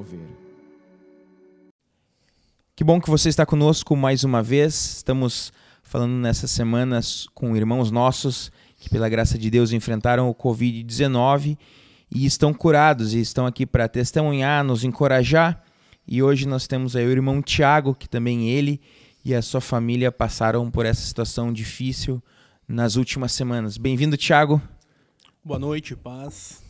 Mover. 0.00 0.20
Que 2.74 2.82
bom 2.82 2.98
que 2.98 3.10
você 3.10 3.28
está 3.28 3.44
conosco 3.44 3.94
mais 3.94 4.24
uma 4.24 4.42
vez. 4.42 4.96
Estamos 4.96 5.52
falando 5.82 6.14
nessas 6.14 6.50
semanas 6.50 7.28
com 7.34 7.54
irmãos 7.54 7.90
nossos 7.90 8.50
que, 8.78 8.88
pela 8.88 9.10
graça 9.10 9.36
de 9.36 9.50
Deus, 9.50 9.72
enfrentaram 9.72 10.30
o 10.30 10.34
Covid-19 10.34 11.58
e 12.10 12.24
estão 12.24 12.54
curados 12.54 13.12
e 13.12 13.20
estão 13.20 13.44
aqui 13.44 13.66
para 13.66 13.86
testemunhar, 13.88 14.64
nos 14.64 14.84
encorajar. 14.84 15.62
E 16.08 16.22
hoje 16.22 16.48
nós 16.48 16.66
temos 16.66 16.96
aí 16.96 17.04
o 17.04 17.10
irmão 17.10 17.42
Tiago, 17.42 17.94
que 17.94 18.08
também 18.08 18.48
ele 18.48 18.80
e 19.22 19.34
a 19.34 19.42
sua 19.42 19.60
família 19.60 20.10
passaram 20.10 20.70
por 20.70 20.86
essa 20.86 21.02
situação 21.02 21.52
difícil 21.52 22.22
nas 22.66 22.96
últimas 22.96 23.32
semanas. 23.32 23.76
Bem-vindo, 23.76 24.16
Tiago. 24.16 24.62
Boa 25.44 25.58
noite, 25.58 25.94
paz. 25.94 26.69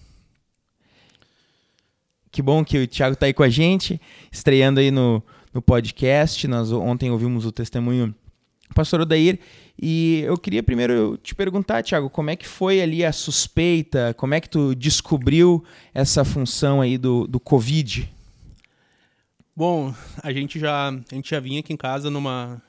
Que 2.31 2.41
bom 2.41 2.65
que 2.65 2.79
o 2.79 2.87
Tiago 2.87 3.15
está 3.15 3.27
aí 3.27 3.35
com 3.35 3.43
a 3.43 3.49
gente, 3.49 4.01
estreando 4.31 4.79
aí 4.79 4.91
no, 4.91 5.23
no 5.53 5.61
podcast. 5.61 6.47
Nós 6.47 6.71
ontem 6.71 7.11
ouvimos 7.11 7.45
o 7.45 7.51
testemunho 7.51 8.15
do 8.69 8.75
pastor 8.75 9.01
Odair. 9.01 9.41
E 9.81 10.21
eu 10.27 10.39
queria 10.39 10.63
primeiro 10.63 11.19
te 11.23 11.35
perguntar, 11.35 11.83
Tiago, 11.83 12.09
como 12.09 12.31
é 12.31 12.37
que 12.37 12.47
foi 12.47 12.81
ali 12.81 13.05
a 13.05 13.13
suspeita? 13.13 14.15
Como 14.17 14.35
é 14.35 14.41
que 14.41 14.49
tu 14.49 14.75
descobriu 14.77 15.65
essa 15.93 16.25
função 16.25 16.81
aí 16.81 16.97
do, 16.97 17.27
do 17.27 17.41
Covid? 17.41 18.09
Bom, 19.57 19.93
a 20.23 20.33
gente 20.33 20.59
já 20.59 20.89
a 20.89 21.15
gente 21.15 21.31
já 21.31 21.41
vinha 21.41 21.61
aqui 21.61 21.73
em 21.73 21.77
casa 21.77 22.11
numa 22.11 22.63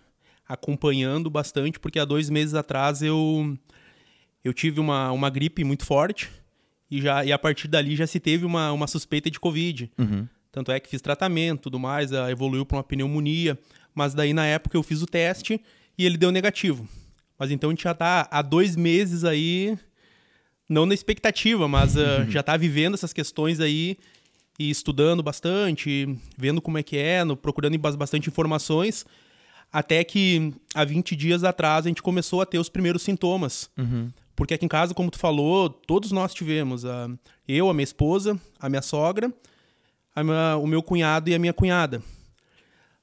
acompanhando 0.47 1.29
bastante, 1.29 1.79
porque 1.79 1.99
há 1.99 2.05
dois 2.05 2.29
meses 2.29 2.55
atrás 2.55 3.01
eu 3.01 3.57
eu 4.43 4.53
tive 4.53 4.79
uma, 4.79 5.11
uma 5.11 5.29
gripe 5.29 5.63
muito 5.63 5.85
forte 5.85 6.29
e, 6.91 7.01
já, 7.01 7.23
e 7.23 7.31
a 7.31 7.39
partir 7.39 7.69
dali 7.69 7.95
já 7.95 8.05
se 8.05 8.19
teve 8.19 8.45
uma, 8.45 8.71
uma 8.73 8.85
suspeita 8.85 9.31
de 9.31 9.39
Covid. 9.39 9.89
Uhum. 9.97 10.27
Tanto 10.51 10.71
é 10.71 10.79
que 10.79 10.89
fiz 10.89 11.01
tratamento 11.01 11.61
tudo 11.61 11.79
mais, 11.79 12.11
evoluiu 12.11 12.65
para 12.65 12.77
uma 12.77 12.83
pneumonia. 12.83 13.57
Mas 13.95 14.13
daí 14.13 14.33
na 14.33 14.45
época 14.45 14.77
eu 14.77 14.83
fiz 14.83 15.01
o 15.01 15.05
teste 15.05 15.61
e 15.97 16.05
ele 16.05 16.17
deu 16.17 16.31
negativo. 16.31 16.85
Mas 17.39 17.49
então 17.49 17.69
a 17.69 17.73
gente 17.73 17.83
já 17.83 17.91
está 17.91 18.27
há 18.29 18.41
dois 18.41 18.75
meses 18.75 19.23
aí, 19.23 19.77
não 20.67 20.85
na 20.85 20.93
expectativa, 20.93 21.67
mas 21.67 21.95
uh, 21.95 22.29
já 22.29 22.41
está 22.41 22.55
vivendo 22.57 22.93
essas 22.93 23.13
questões 23.13 23.59
aí 23.59 23.97
e 24.59 24.69
estudando 24.69 25.23
bastante, 25.23 26.15
vendo 26.37 26.61
como 26.61 26.77
é 26.77 26.83
que 26.83 26.97
é, 26.97 27.23
no, 27.23 27.37
procurando 27.37 27.77
bastante 27.79 28.29
informações. 28.29 29.05
Até 29.71 30.03
que 30.03 30.53
há 30.75 30.83
20 30.83 31.15
dias 31.15 31.45
atrás 31.45 31.85
a 31.85 31.89
gente 31.89 32.01
começou 32.01 32.41
a 32.41 32.45
ter 32.45 32.59
os 32.59 32.67
primeiros 32.67 33.01
sintomas. 33.01 33.69
Uhum. 33.77 34.09
Porque 34.41 34.55
aqui 34.55 34.65
em 34.65 34.67
casa, 34.67 34.91
como 34.95 35.11
tu 35.11 35.19
falou, 35.19 35.69
todos 35.69 36.11
nós 36.11 36.33
tivemos. 36.33 36.83
Uh, 36.83 37.15
eu, 37.47 37.69
a 37.69 37.75
minha 37.75 37.83
esposa, 37.83 38.41
a 38.59 38.67
minha 38.67 38.81
sogra, 38.81 39.31
a 40.15 40.23
minha, 40.23 40.57
o 40.57 40.65
meu 40.65 40.81
cunhado 40.81 41.29
e 41.29 41.35
a 41.35 41.37
minha 41.37 41.53
cunhada. 41.53 42.01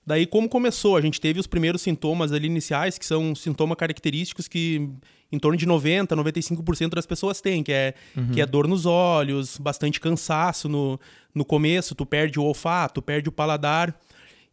Daí, 0.05 0.27
como 0.27 0.49
começou? 0.49 0.97
A 0.97 1.01
gente 1.01 1.21
teve 1.21 1.39
os 1.39 1.47
primeiros 1.47 1.81
sintomas 1.81 2.33
ali 2.33 2.49
iniciais, 2.49 2.99
que 2.99 3.07
são 3.07 3.37
sintomas 3.37 3.79
característicos 3.79 4.49
que 4.49 4.91
em 5.31 5.39
torno 5.39 5.57
de 5.57 5.65
90%, 5.65 6.09
95% 6.09 6.97
das 6.97 7.07
pessoas 7.07 7.41
têm, 7.41 7.63
que 7.63 7.71
é, 7.73 7.95
uhum. 8.17 8.33
que 8.33 8.41
é 8.41 8.47
dor 8.47 8.67
nos 8.67 8.85
olhos, 8.85 9.59
bastante 9.59 10.01
cansaço 10.01 10.69
no, 10.69 10.99
no 11.33 11.45
começo, 11.45 11.95
tu 11.95 12.05
perde 12.05 12.41
o 12.41 12.43
olfato, 12.43 13.01
perde 13.01 13.29
o 13.29 13.33
paladar. 13.33 13.97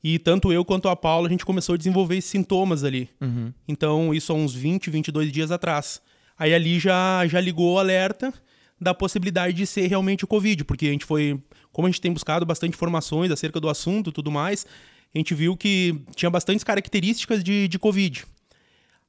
E 0.03 0.19
tanto 0.19 0.53
eu 0.53 0.63
quanto 0.63 0.87
a 0.87 0.95
Paula, 0.95 1.27
a 1.27 1.31
gente 1.31 1.45
começou 1.45 1.73
a 1.73 1.77
desenvolver 1.79 2.17
esses 2.17 2.29
sintomas 2.29 2.83
ali. 2.83 3.09
Uhum. 3.19 3.51
Então, 3.67 4.13
isso 4.13 4.31
há 4.31 4.35
uns 4.35 4.53
20, 4.53 4.91
22 4.91 5.31
dias 5.31 5.49
atrás. 5.49 5.99
Aí 6.37 6.53
ali 6.53 6.79
já, 6.79 7.25
já 7.27 7.39
ligou 7.39 7.75
o 7.75 7.79
alerta 7.79 8.33
da 8.79 8.93
possibilidade 8.93 9.53
de 9.53 9.65
ser 9.65 9.87
realmente 9.87 10.25
o 10.25 10.27
Covid, 10.27 10.63
porque 10.65 10.87
a 10.87 10.91
gente 10.91 11.05
foi, 11.05 11.39
como 11.71 11.87
a 11.87 11.91
gente 11.91 12.01
tem 12.01 12.11
buscado 12.11 12.45
bastante 12.45 12.73
informações 12.73 13.31
acerca 13.31 13.59
do 13.59 13.69
assunto 13.69 14.09
e 14.09 14.13
tudo 14.13 14.29
mais, 14.29 14.65
a 15.13 15.17
gente 15.17 15.33
viu 15.33 15.55
que 15.55 16.01
tinha 16.15 16.29
bastantes 16.29 16.63
características 16.63 17.43
de, 17.43 17.67
de 17.67 17.79
Covid. 17.79 18.25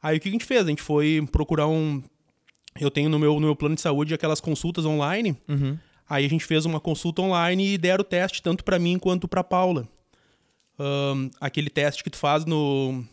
Aí 0.00 0.16
o 0.16 0.20
que 0.20 0.28
a 0.28 0.32
gente 0.32 0.44
fez? 0.44 0.64
A 0.64 0.68
gente 0.68 0.82
foi 0.82 1.26
procurar 1.32 1.66
um. 1.66 2.00
Eu 2.78 2.90
tenho 2.90 3.08
no 3.08 3.18
meu, 3.18 3.34
no 3.34 3.40
meu 3.40 3.56
plano 3.56 3.74
de 3.74 3.80
saúde 3.80 4.14
aquelas 4.14 4.40
consultas 4.40 4.84
online. 4.84 5.36
Uhum. 5.48 5.76
Aí 6.08 6.24
a 6.24 6.28
gente 6.28 6.44
fez 6.44 6.64
uma 6.64 6.78
consulta 6.78 7.22
online 7.22 7.74
e 7.74 7.78
deram 7.78 8.02
o 8.02 8.04
teste 8.04 8.40
tanto 8.40 8.62
para 8.62 8.78
mim 8.78 8.98
quanto 8.98 9.26
para 9.26 9.42
Paula. 9.42 9.88
Um, 10.78 11.30
aquele 11.40 11.70
teste 11.70 12.04
que 12.04 12.10
tu 12.10 12.18
faz 12.18 12.44
no, 12.44 13.04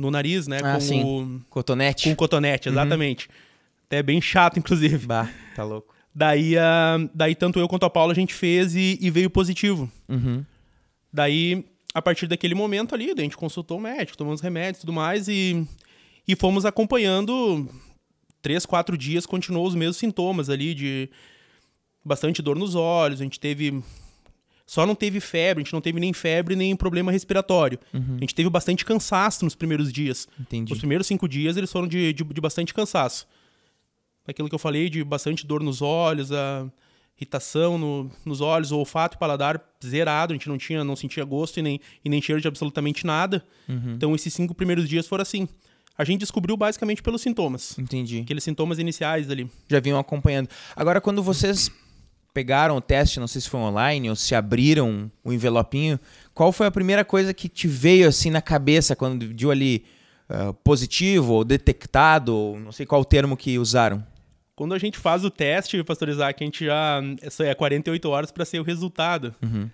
no 0.00 0.10
nariz, 0.10 0.48
né? 0.48 0.58
Ah, 0.64 0.74
com 0.74 0.80
sim. 0.80 1.04
o 1.04 1.40
Cotonete. 1.50 2.08
com 2.08 2.16
cotonete, 2.16 2.68
exatamente. 2.68 3.28
Até 3.86 4.02
bem 4.02 4.20
chato, 4.20 4.58
inclusive. 4.58 5.06
Bah, 5.06 5.28
tá 5.54 5.62
louco. 5.62 5.94
Daí, 6.14 6.56
uh, 6.56 7.10
daí 7.14 7.34
tanto 7.34 7.60
eu 7.60 7.68
quanto 7.68 7.84
a 7.84 7.90
Paula 7.90 8.12
a 8.12 8.16
gente 8.16 8.34
fez 8.34 8.74
e, 8.74 8.98
e 9.00 9.10
veio 9.10 9.28
positivo. 9.28 9.90
Uhum. 10.08 10.44
Daí, 11.12 11.64
a 11.94 12.00
partir 12.00 12.26
daquele 12.26 12.54
momento 12.54 12.94
ali, 12.94 13.12
a 13.16 13.20
gente 13.20 13.36
consultou 13.36 13.78
o 13.78 13.80
médico, 13.80 14.16
tomamos 14.16 14.40
remédios 14.40 14.78
e 14.78 14.80
tudo 14.80 14.92
mais 14.92 15.28
e, 15.28 15.66
e 16.26 16.34
fomos 16.34 16.64
acompanhando 16.64 17.68
três, 18.40 18.64
quatro 18.64 18.96
dias, 18.96 19.26
continuou 19.26 19.66
os 19.66 19.74
mesmos 19.74 19.98
sintomas 19.98 20.48
ali 20.48 20.74
de 20.74 21.10
bastante 22.04 22.40
dor 22.40 22.56
nos 22.56 22.74
olhos, 22.74 23.20
a 23.20 23.24
gente 23.24 23.38
teve... 23.38 23.82
Só 24.70 24.86
não 24.86 24.94
teve 24.94 25.18
febre, 25.18 25.62
a 25.62 25.64
gente 25.64 25.72
não 25.72 25.80
teve 25.80 25.98
nem 25.98 26.12
febre 26.12 26.54
nem 26.54 26.76
problema 26.76 27.10
respiratório. 27.10 27.76
Uhum. 27.92 28.18
A 28.18 28.20
gente 28.20 28.36
teve 28.36 28.48
bastante 28.48 28.84
cansaço 28.84 29.44
nos 29.44 29.56
primeiros 29.56 29.92
dias. 29.92 30.28
Entendi. 30.38 30.72
Os 30.72 30.78
primeiros 30.78 31.08
cinco 31.08 31.28
dias 31.28 31.56
eles 31.56 31.72
foram 31.72 31.88
de, 31.88 32.12
de, 32.12 32.22
de 32.22 32.40
bastante 32.40 32.72
cansaço. 32.72 33.26
Aquilo 34.24 34.48
que 34.48 34.54
eu 34.54 34.60
falei 34.60 34.88
de 34.88 35.02
bastante 35.02 35.44
dor 35.44 35.60
nos 35.60 35.82
olhos, 35.82 36.30
a 36.30 36.70
irritação 37.16 37.76
no, 37.76 38.12
nos 38.24 38.40
olhos, 38.40 38.70
o 38.70 38.78
olfato 38.78 39.16
e 39.16 39.18
paladar 39.18 39.60
zerado, 39.84 40.32
a 40.32 40.36
gente 40.36 40.48
não 40.48 40.56
tinha, 40.56 40.84
não 40.84 40.94
sentia 40.94 41.24
gosto 41.24 41.58
e 41.58 41.62
nem, 41.62 41.80
e 42.04 42.08
nem 42.08 42.22
cheiro 42.22 42.40
de 42.40 42.46
absolutamente 42.46 43.04
nada. 43.04 43.44
Uhum. 43.68 43.94
Então 43.96 44.14
esses 44.14 44.32
cinco 44.32 44.54
primeiros 44.54 44.88
dias 44.88 45.04
foram 45.04 45.22
assim. 45.22 45.48
A 45.98 46.04
gente 46.04 46.20
descobriu 46.20 46.56
basicamente 46.56 47.02
pelos 47.02 47.22
sintomas. 47.22 47.76
Entendi. 47.76 48.20
Aqueles 48.20 48.44
sintomas 48.44 48.78
iniciais 48.78 49.28
ali. 49.28 49.50
Já 49.68 49.80
vinham 49.80 49.98
acompanhando. 49.98 50.48
Agora, 50.76 51.00
quando 51.00 51.24
vocês 51.24 51.72
pegaram 52.32 52.76
o 52.76 52.80
teste, 52.80 53.20
não 53.20 53.26
sei 53.26 53.40
se 53.40 53.48
foi 53.48 53.60
online 53.60 54.08
ou 54.08 54.16
se 54.16 54.34
abriram 54.34 55.10
o 55.24 55.32
envelopinho, 55.32 55.98
qual 56.32 56.52
foi 56.52 56.66
a 56.66 56.70
primeira 56.70 57.04
coisa 57.04 57.34
que 57.34 57.48
te 57.48 57.66
veio 57.66 58.08
assim 58.08 58.30
na 58.30 58.40
cabeça 58.40 58.94
quando 58.94 59.26
viu 59.26 59.50
ali 59.50 59.84
uh, 60.28 60.54
positivo 60.54 61.34
ou 61.34 61.44
detectado, 61.44 62.34
ou 62.34 62.58
não 62.58 62.72
sei 62.72 62.86
qual 62.86 63.04
termo 63.04 63.36
que 63.36 63.58
usaram? 63.58 64.04
Quando 64.54 64.74
a 64.74 64.78
gente 64.78 64.98
faz 64.98 65.24
o 65.24 65.30
teste, 65.30 65.82
pastor 65.82 66.08
Isaac, 66.10 66.42
a 66.42 66.46
gente 66.46 66.66
já. 66.66 67.00
Isso 67.26 67.42
é 67.42 67.54
48 67.54 68.08
horas 68.10 68.30
para 68.30 68.44
ser 68.44 68.60
o 68.60 68.62
resultado. 68.62 69.34
Uhum. 69.42 69.70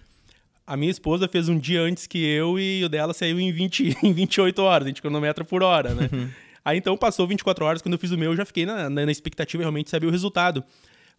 A 0.64 0.76
minha 0.76 0.90
esposa 0.90 1.28
fez 1.28 1.48
um 1.48 1.58
dia 1.58 1.80
antes 1.80 2.06
que 2.06 2.18
eu 2.18 2.58
e 2.58 2.84
o 2.84 2.88
dela 2.88 3.12
saiu 3.12 3.38
em, 3.38 3.52
20, 3.52 3.98
em 4.02 4.12
28 4.12 4.62
horas, 4.62 4.86
a 4.86 4.88
gente 4.88 5.02
cronometra 5.02 5.44
por 5.44 5.62
hora, 5.62 5.94
né? 5.94 6.08
Uhum. 6.12 6.28
Aí 6.64 6.78
então 6.78 6.96
passou 6.96 7.26
24 7.26 7.64
horas, 7.64 7.82
quando 7.82 7.92
eu 7.92 7.98
fiz 7.98 8.10
o 8.10 8.18
meu, 8.18 8.32
eu 8.32 8.36
já 8.36 8.44
fiquei 8.44 8.66
na, 8.66 8.90
na, 8.90 9.06
na 9.06 9.12
expectativa 9.12 9.62
realmente 9.62 9.84
de 9.84 9.90
saber 9.90 10.06
o 10.06 10.10
resultado. 10.10 10.64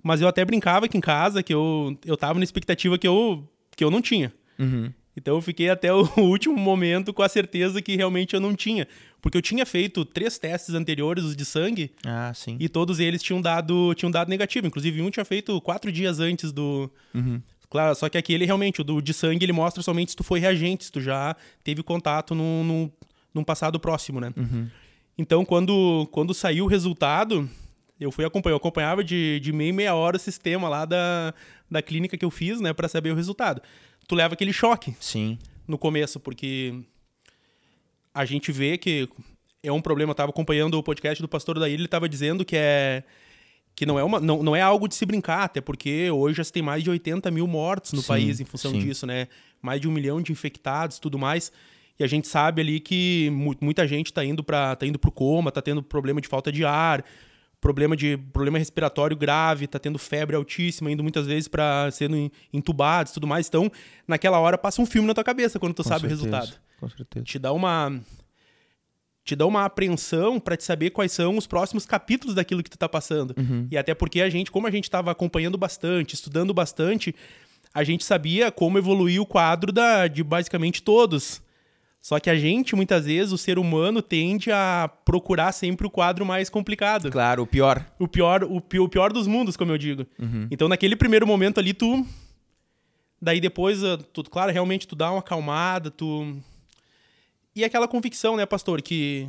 Mas 0.03 0.21
eu 0.21 0.27
até 0.27 0.43
brincava 0.45 0.85
aqui 0.85 0.97
em 0.97 1.01
casa 1.01 1.41
que 1.43 1.53
eu, 1.53 1.97
eu 2.05 2.15
tava 2.15 2.39
na 2.39 2.43
expectativa 2.43 2.97
que 2.97 3.07
eu, 3.07 3.47
que 3.75 3.83
eu 3.83 3.91
não 3.91 4.01
tinha. 4.01 4.33
Uhum. 4.59 4.91
Então 5.15 5.35
eu 5.35 5.41
fiquei 5.41 5.67
até 5.69 5.91
o 5.91 6.07
último 6.21 6.55
momento 6.55 7.11
com 7.11 7.23
a 7.23 7.29
certeza 7.29 7.81
que 7.81 7.95
realmente 7.95 8.35
eu 8.35 8.39
não 8.39 8.55
tinha. 8.55 8.87
Porque 9.19 9.35
eu 9.37 9.41
tinha 9.41 9.65
feito 9.65 10.05
três 10.05 10.37
testes 10.37 10.75
anteriores, 10.75 11.23
os 11.23 11.35
de 11.35 11.43
sangue, 11.43 11.91
Ah, 12.05 12.31
sim. 12.35 12.55
e 12.59 12.69
todos 12.69 12.99
eles 12.99 13.23
tinham 13.23 13.41
dado, 13.41 13.93
tinham 13.95 14.11
dado 14.11 14.29
negativo. 14.29 14.67
Inclusive, 14.67 15.01
um 15.01 15.09
tinha 15.09 15.25
feito 15.25 15.59
quatro 15.61 15.91
dias 15.91 16.19
antes 16.19 16.51
do. 16.51 16.89
Uhum. 17.15 17.41
Claro, 17.69 17.95
só 17.95 18.07
que 18.07 18.17
aquele 18.17 18.45
realmente, 18.45 18.79
o 18.79 18.83
do, 18.83 19.01
de 19.01 19.13
sangue, 19.13 19.43
ele 19.43 19.51
mostra 19.51 19.81
somente 19.83 20.11
se 20.11 20.15
tu 20.15 20.23
foi 20.23 20.39
reagente, 20.39 20.85
se 20.85 20.91
tu 20.91 21.01
já 21.01 21.35
teve 21.63 21.81
contato 21.83 22.33
no, 22.35 22.63
no, 22.63 22.93
num 23.33 23.43
passado 23.43 23.77
próximo, 23.79 24.21
né? 24.21 24.31
Uhum. 24.37 24.67
Então, 25.17 25.43
quando, 25.43 26.07
quando 26.11 26.33
saiu 26.33 26.65
o 26.65 26.67
resultado, 26.67 27.49
eu 27.99 28.11
fui 28.11 28.25
acompanhar, 28.25 28.53
eu 28.53 28.57
acompanhava 28.57 29.03
de, 29.03 29.39
de 29.39 29.51
meia 29.51 29.73
meia 29.73 29.95
hora 29.95 30.17
o 30.17 30.19
sistema 30.19 30.69
lá 30.69 30.85
da, 30.85 31.33
da 31.69 31.81
clínica 31.81 32.17
que 32.17 32.25
eu 32.25 32.31
fiz, 32.31 32.59
né, 32.61 32.73
para 32.73 32.87
saber 32.87 33.11
o 33.11 33.15
resultado. 33.15 33.61
Tu 34.07 34.15
leva 34.15 34.33
aquele 34.33 34.53
choque 34.53 34.95
Sim. 34.99 35.37
no 35.67 35.77
começo, 35.77 36.19
porque 36.19 36.73
a 38.13 38.25
gente 38.25 38.51
vê 38.51 38.77
que 38.77 39.07
é 39.63 39.71
um 39.71 39.81
problema. 39.81 40.11
Eu 40.11 40.15
tava 40.15 40.29
acompanhando 40.29 40.75
o 40.75 40.83
podcast 40.83 41.21
do 41.21 41.27
pastor 41.27 41.59
daí, 41.59 41.73
ele 41.73 41.85
estava 41.85 42.07
dizendo 42.07 42.45
que 42.45 42.55
é 42.55 43.03
que 43.75 43.85
não 43.85 43.99
é, 43.99 44.03
uma, 44.03 44.19
não, 44.19 44.41
não 44.41 44.55
é 44.55 44.61
algo 44.61 44.87
de 44.87 44.95
se 44.95 45.05
brincar, 45.05 45.43
até 45.43 45.61
porque 45.61 46.09
hoje 46.09 46.37
já 46.37 46.43
se 46.43 46.51
tem 46.51 46.63
mais 46.63 46.81
de 46.83 46.89
80 46.89 47.29
mil 47.29 47.45
mortos 47.45 47.93
no 47.93 48.01
Sim, 48.01 48.07
país 48.07 48.39
em 48.39 48.45
função 48.45 48.71
sim. 48.71 48.79
disso, 48.79 49.05
né? 49.05 49.27
Mais 49.61 49.79
de 49.79 49.87
um 49.87 49.91
milhão 49.91 50.19
de 50.19 50.31
infectados 50.31 50.97
tudo 50.97 51.19
mais. 51.19 51.51
E 51.99 52.03
a 52.03 52.07
gente 52.07 52.27
sabe 52.27 52.59
ali 52.61 52.79
que 52.79 53.29
mu- 53.29 53.55
muita 53.61 53.87
gente 53.87 54.07
está 54.07 54.25
indo 54.25 54.43
para 54.43 54.75
tá 54.75 54.87
indo 54.87 54.97
pro 54.97 55.11
coma, 55.11 55.51
tá 55.51 55.61
tendo 55.61 55.83
problema 55.83 56.19
de 56.19 56.27
falta 56.27 56.51
de 56.51 56.65
ar, 56.65 57.05
problema 57.59 57.95
de 57.95 58.17
problema 58.31 58.57
respiratório 58.57 59.17
grave, 59.17 59.67
tá 59.67 59.79
tendo 59.79 59.97
febre 59.97 60.35
altíssima, 60.35 60.91
indo 60.91 61.01
muitas 61.03 61.25
vezes 61.25 61.47
para 61.47 61.89
sendo 61.91 62.15
en- 62.15 62.31
entubados, 62.53 63.11
tudo 63.11 63.25
mais. 63.27 63.47
Então, 63.47 63.71
naquela 64.07 64.39
hora 64.39 64.57
passa 64.57 64.81
um 64.81 64.85
filme 64.85 65.07
na 65.07 65.13
tua 65.13 65.23
cabeça 65.23 65.59
quando 65.59 65.73
tu 65.73 65.83
Com 65.83 65.89
sabe 65.89 66.01
certeza, 66.01 66.21
o 66.21 66.25
resultado. 66.25 66.59
Com 66.79 66.89
certeza. 66.89 67.25
Te 67.25 67.39
dá 67.39 67.51
uma 67.51 67.99
te 69.23 69.35
dá 69.35 69.45
uma 69.45 69.65
apreensão 69.65 70.39
para 70.39 70.55
te 70.55 70.63
saber 70.63 70.91
quais 70.91 71.11
são 71.11 71.35
os 71.35 71.45
próximos 71.45 71.85
capítulos 71.85 72.33
daquilo 72.33 72.63
que 72.63 72.69
tu 72.69 72.77
tá 72.77 72.87
passando. 72.87 73.35
Uhum. 73.37 73.67
E 73.69 73.77
até 73.77 73.93
porque 73.93 74.21
a 74.21 74.29
gente, 74.29 74.49
como 74.49 74.67
a 74.67 74.71
gente 74.71 74.85
estava 74.85 75.11
acompanhando 75.11 75.57
bastante, 75.57 76.13
estudando 76.13 76.53
bastante, 76.53 77.13
a 77.73 77.83
gente 77.83 78.05
sabia 78.05 78.49
como 78.53 78.77
evoluir 78.77 79.21
o 79.21 79.25
quadro 79.25 79.73
da, 79.73 80.07
de 80.07 80.23
basicamente 80.23 80.81
todos. 80.81 81.41
Só 82.07 82.21
que 82.21 82.29
a 82.29 82.37
gente, 82.37 82.73
muitas 82.73 83.03
vezes, 83.03 83.33
o 83.33 83.37
ser 83.37 83.59
humano 83.59 84.01
tende 84.01 84.49
a 84.49 84.89
procurar 85.03 85.51
sempre 85.51 85.85
o 85.85 85.89
quadro 85.89 86.25
mais 86.25 86.49
complicado. 86.49 87.11
Claro, 87.11 87.43
o 87.43 87.45
pior. 87.45 87.85
O 87.99 88.07
pior, 88.07 88.45
o, 88.45 88.55
o 88.59 88.87
pior 88.87 89.11
dos 89.11 89.27
mundos, 89.27 89.57
como 89.57 89.73
eu 89.73 89.77
digo. 89.77 90.07
Uhum. 90.17 90.47
Então, 90.49 90.69
naquele 90.69 90.95
primeiro 90.95 91.27
momento 91.27 91.59
ali, 91.59 91.73
tu. 91.73 92.07
Daí 93.21 93.41
depois, 93.41 93.83
ah, 93.83 93.97
tu, 94.13 94.23
claro, 94.23 94.53
realmente 94.53 94.87
tu 94.87 94.95
dá 94.95 95.11
uma 95.11 95.19
acalmada, 95.19 95.91
tu. 95.91 96.37
E 97.53 97.65
aquela 97.65 97.89
convicção, 97.89 98.37
né, 98.37 98.45
pastor, 98.45 98.81
que 98.81 99.27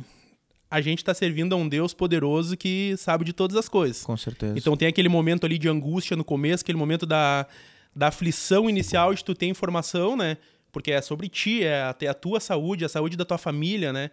a 0.71 0.79
gente 0.79 0.99
está 0.99 1.13
servindo 1.13 1.51
a 1.51 1.57
um 1.57 1.67
Deus 1.67 1.93
poderoso 1.93 2.55
que 2.55 2.95
sabe 2.95 3.25
de 3.25 3.33
todas 3.33 3.57
as 3.57 3.67
coisas. 3.67 4.03
Com 4.03 4.15
certeza. 4.15 4.57
Então 4.57 4.77
tem 4.77 4.87
aquele 4.87 5.09
momento 5.09 5.45
ali 5.45 5.57
de 5.57 5.67
angústia 5.67 6.15
no 6.15 6.23
começo, 6.23 6.63
aquele 6.63 6.77
momento 6.77 7.05
da, 7.05 7.45
da 7.93 8.07
aflição 8.07 8.69
inicial 8.69 9.13
de 9.13 9.21
tu 9.21 9.35
ter 9.35 9.47
informação, 9.47 10.15
né? 10.15 10.37
Porque 10.71 10.91
é 10.91 11.01
sobre 11.01 11.27
ti, 11.27 11.63
é 11.63 11.83
até 11.83 12.07
a 12.07 12.13
tua 12.13 12.39
saúde, 12.39 12.85
a 12.85 12.89
saúde 12.89 13.17
da 13.17 13.25
tua 13.25 13.37
família, 13.37 13.91
né? 13.91 14.11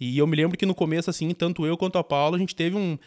E 0.00 0.16
eu 0.16 0.26
me 0.26 0.34
lembro 0.34 0.56
que 0.56 0.64
no 0.64 0.74
começo, 0.74 1.10
assim, 1.10 1.32
tanto 1.34 1.66
eu 1.66 1.76
quanto 1.76 1.98
a 1.98 2.04
Paula, 2.04 2.36
a 2.36 2.40
gente 2.40 2.56
teve 2.56 2.76
um. 2.76 2.98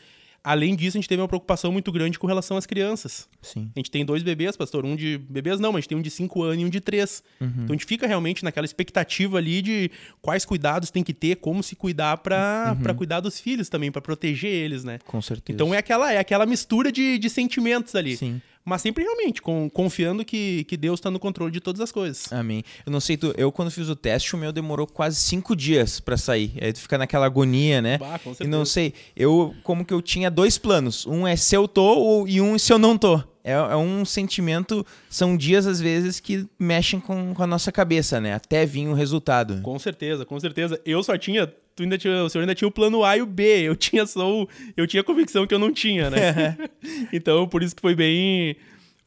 Além 0.44 0.76
disso, 0.76 0.98
a 0.98 1.00
gente 1.00 1.08
teve 1.08 1.22
uma 1.22 1.28
preocupação 1.28 1.72
muito 1.72 1.90
grande 1.90 2.20
com 2.20 2.28
relação 2.28 2.58
às 2.58 2.66
crianças. 2.66 3.30
Sim. 3.42 3.72
A 3.74 3.80
gente 3.80 3.90
tem 3.90 4.04
dois 4.06 4.22
bebês, 4.22 4.58
pastor. 4.58 4.86
Um 4.86 4.94
de. 4.94 5.18
Bebês 5.18 5.58
não, 5.58 5.72
mas 5.72 5.78
a 5.78 5.82
gente 5.82 5.90
tem 5.90 5.98
um 5.98 6.02
de 6.02 6.12
5 6.12 6.44
anos 6.44 6.62
e 6.62 6.66
um 6.66 6.70
de 6.70 6.82
3. 6.82 7.24
Uhum. 7.40 7.48
Então 7.48 7.68
a 7.70 7.72
gente 7.72 7.86
fica 7.86 8.06
realmente 8.06 8.44
naquela 8.44 8.66
expectativa 8.66 9.38
ali 9.38 9.62
de 9.62 9.90
quais 10.22 10.44
cuidados 10.44 10.92
tem 10.92 11.02
que 11.02 11.14
ter, 11.14 11.38
como 11.38 11.64
se 11.64 11.78
cuidar 11.78 12.18
para 12.18 12.78
uhum. 12.78 12.96
cuidar 12.96 13.22
dos 13.22 13.40
filhos 13.40 13.70
também, 13.70 13.90
para 13.90 14.02
proteger 14.02 14.52
eles, 14.52 14.84
né? 14.84 15.00
Com 15.06 15.22
certeza. 15.22 15.56
Então 15.56 15.74
é 15.74 15.78
aquela, 15.78 16.12
é 16.12 16.18
aquela 16.18 16.46
mistura 16.46 16.92
de, 16.92 17.18
de 17.18 17.30
sentimentos 17.30 17.96
ali. 17.96 18.18
Sim 18.18 18.42
mas 18.66 18.82
sempre 18.82 19.04
realmente 19.04 19.42
com, 19.42 19.70
confiando 19.70 20.24
que, 20.24 20.64
que 20.66 20.78
Deus 20.78 21.00
está 21.00 21.12
no 21.12 21.20
controle 21.20 21.52
de 21.52 21.60
todas 21.60 21.82
as 21.82 21.92
coisas. 21.92 22.32
Amém. 22.32 22.64
Eu 22.86 22.92
não 22.92 23.00
sei, 23.00 23.18
tu, 23.18 23.34
eu 23.38 23.52
quando 23.52 23.72
fiz 23.72 23.90
o 23.90 23.96
teste, 23.96 24.36
o 24.36 24.38
meu 24.38 24.52
demorou 24.52 24.88
quase 24.88 25.18
cinco 25.18 25.56
dias 25.56 26.00
para 26.00 26.18
sair. 26.18 26.54
Aí 26.62 26.72
tu 26.72 26.80
fica 26.80 26.98
naquela 26.98 27.26
agonia, 27.26 27.82
né? 27.82 27.98
Bah, 27.98 28.20
com 28.20 28.34
e 28.40 28.48
não 28.48 28.66
sei, 28.66 28.94
eu 29.16 29.54
como 29.64 29.86
que 29.86 29.94
eu 29.94 30.02
tinha 30.02 30.32
dois 30.32 30.58
planos. 30.58 31.06
Um 31.06 31.28
é 31.28 31.36
se 31.36 31.56
eu 31.56 31.68
tô 31.68 32.26
e 32.28 32.40
um 32.40 32.58
se 32.58 32.72
eu 32.72 32.78
não 32.78 32.98
tô. 32.98 33.22
É, 33.44 33.52
é 33.52 33.76
um 33.76 34.06
sentimento, 34.06 34.86
são 35.10 35.36
dias 35.36 35.68
às 35.68 35.82
vezes 35.82 36.22
que 36.22 36.48
mexem 36.58 37.00
com, 37.00 37.34
com 37.34 37.44
a 37.44 37.48
nossa 37.48 37.74
cabeça, 37.74 38.22
né? 38.22 38.34
Até 38.34 38.66
vir 38.66 38.88
o 38.88 38.94
resultado. 38.94 39.62
Com 39.62 39.78
certeza, 39.78 40.26
com 40.26 40.40
certeza. 40.40 40.80
Eu 40.86 41.04
só 41.04 41.18
tinha 41.18 41.54
tu 41.76 41.84
ainda 41.84 41.98
tinha, 41.98 42.24
o 42.24 42.30
senhor 42.30 42.44
ainda 42.44 42.56
tinha 42.56 42.68
o 42.68 42.72
plano 42.72 43.04
A 43.04 43.18
e 43.18 43.22
o 43.22 43.26
B. 43.26 43.62
Eu 43.64 43.76
tinha 43.76 44.06
só 44.06 44.30
o, 44.30 44.48
eu 44.76 44.88
tinha 44.88 45.04
convicção 45.04 45.46
que 45.48 45.54
eu 45.54 45.60
não 45.60 45.72
tinha, 45.72 46.10
né? 46.10 46.58
então, 47.12 47.48
por 47.48 47.64
isso 47.64 47.76
que 47.76 47.82
foi 47.82 47.96
bem 47.96 48.56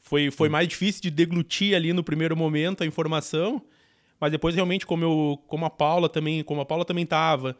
foi, 0.07 0.31
foi 0.31 0.49
mais 0.49 0.69
difícil 0.69 1.03
de 1.03 1.11
deglutir 1.11 1.75
ali 1.75 1.93
no 1.93 2.05
primeiro 2.05 2.37
momento 2.37 2.85
a 2.85 2.87
informação, 2.87 3.61
mas 4.21 4.31
depois 4.31 4.55
realmente 4.55 4.87
como 4.87 5.03
eu, 5.03 5.43
como 5.49 5.67
a 5.67 5.71
Paula 5.71 6.09
também, 6.09 6.45
como 6.45 6.61
a 6.61 6.65
Paula 6.65 6.85
também 6.85 7.05
tava, 7.05 7.57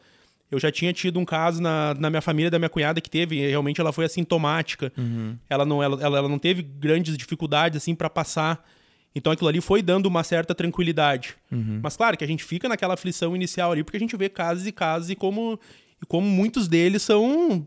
eu 0.49 0.57
já 0.57 0.71
tinha 0.71 0.93
tido 0.93 1.19
um 1.19 1.25
caso 1.25 1.61
na, 1.61 1.93
na 1.95 2.09
minha 2.09 2.21
família 2.21 2.49
da 2.49 2.57
minha 2.57 2.69
cunhada 2.69 3.01
que 3.01 3.09
teve, 3.09 3.45
realmente 3.45 3.81
ela 3.81 3.91
foi 3.91 4.05
assintomática. 4.05 4.93
Uhum. 4.97 5.37
Ela 5.49 5.65
não 5.65 5.83
ela, 5.83 6.01
ela 6.01 6.29
não 6.29 6.39
teve 6.39 6.61
grandes 6.61 7.17
dificuldades 7.17 7.83
assim 7.83 7.93
para 7.93 8.09
passar 8.09 8.65
então 9.17 9.31
aquilo 9.31 9.49
ali 9.49 9.59
foi 9.59 9.81
dando 9.81 10.05
uma 10.05 10.23
certa 10.23 10.53
tranquilidade. 10.55 11.35
Uhum. 11.51 11.79
Mas 11.81 11.97
claro 11.97 12.17
que 12.17 12.23
a 12.23 12.27
gente 12.27 12.43
fica 12.43 12.69
naquela 12.69 12.93
aflição 12.93 13.35
inicial 13.35 13.71
ali, 13.71 13.83
porque 13.83 13.97
a 13.97 13.99
gente 13.99 14.15
vê 14.15 14.29
casos 14.29 14.65
e 14.65 14.71
casos 14.71 15.09
e 15.09 15.15
como, 15.15 15.59
e 16.01 16.05
como 16.05 16.27
muitos 16.27 16.67
deles 16.67 17.01
são, 17.01 17.65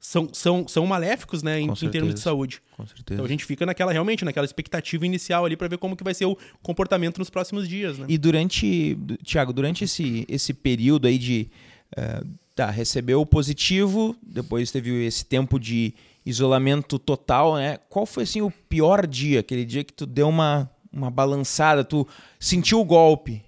são, 0.00 0.28
são, 0.32 0.68
são 0.68 0.86
maléficos, 0.86 1.42
né, 1.42 1.60
em, 1.60 1.68
em, 1.68 1.90
termos 1.90 2.14
de 2.14 2.20
saúde. 2.20 2.62
Com 2.76 2.86
certeza. 2.86 3.14
Então 3.14 3.24
a 3.24 3.28
gente 3.28 3.44
fica 3.44 3.66
naquela, 3.66 3.92
realmente, 3.92 4.24
naquela 4.24 4.46
expectativa 4.46 5.04
inicial 5.04 5.44
ali 5.44 5.56
para 5.56 5.68
ver 5.68 5.78
como 5.78 5.96
que 5.96 6.04
vai 6.04 6.14
ser 6.14 6.26
o 6.26 6.36
comportamento 6.62 7.18
nos 7.18 7.28
próximos 7.28 7.68
dias, 7.68 7.98
né? 7.98 8.06
E 8.08 8.16
durante, 8.16 8.96
Tiago, 9.22 9.52
durante 9.52 9.84
esse, 9.84 10.24
esse 10.28 10.54
período 10.54 11.06
aí 11.06 11.18
de... 11.18 11.48
Uh, 11.96 12.26
tá, 12.58 12.70
recebeu 12.70 13.20
o 13.20 13.26
positivo, 13.26 14.16
depois 14.20 14.72
teve 14.72 15.06
esse 15.06 15.24
tempo 15.24 15.60
de 15.60 15.94
isolamento 16.28 16.98
total, 16.98 17.56
né? 17.56 17.78
Qual 17.88 18.04
foi 18.04 18.24
assim 18.24 18.42
o 18.42 18.50
pior 18.50 19.06
dia, 19.06 19.40
aquele 19.40 19.64
dia 19.64 19.82
que 19.82 19.92
tu 19.92 20.04
deu 20.04 20.28
uma, 20.28 20.70
uma 20.92 21.10
balançada, 21.10 21.82
tu 21.82 22.06
sentiu 22.38 22.80
o 22.80 22.84
golpe? 22.84 23.42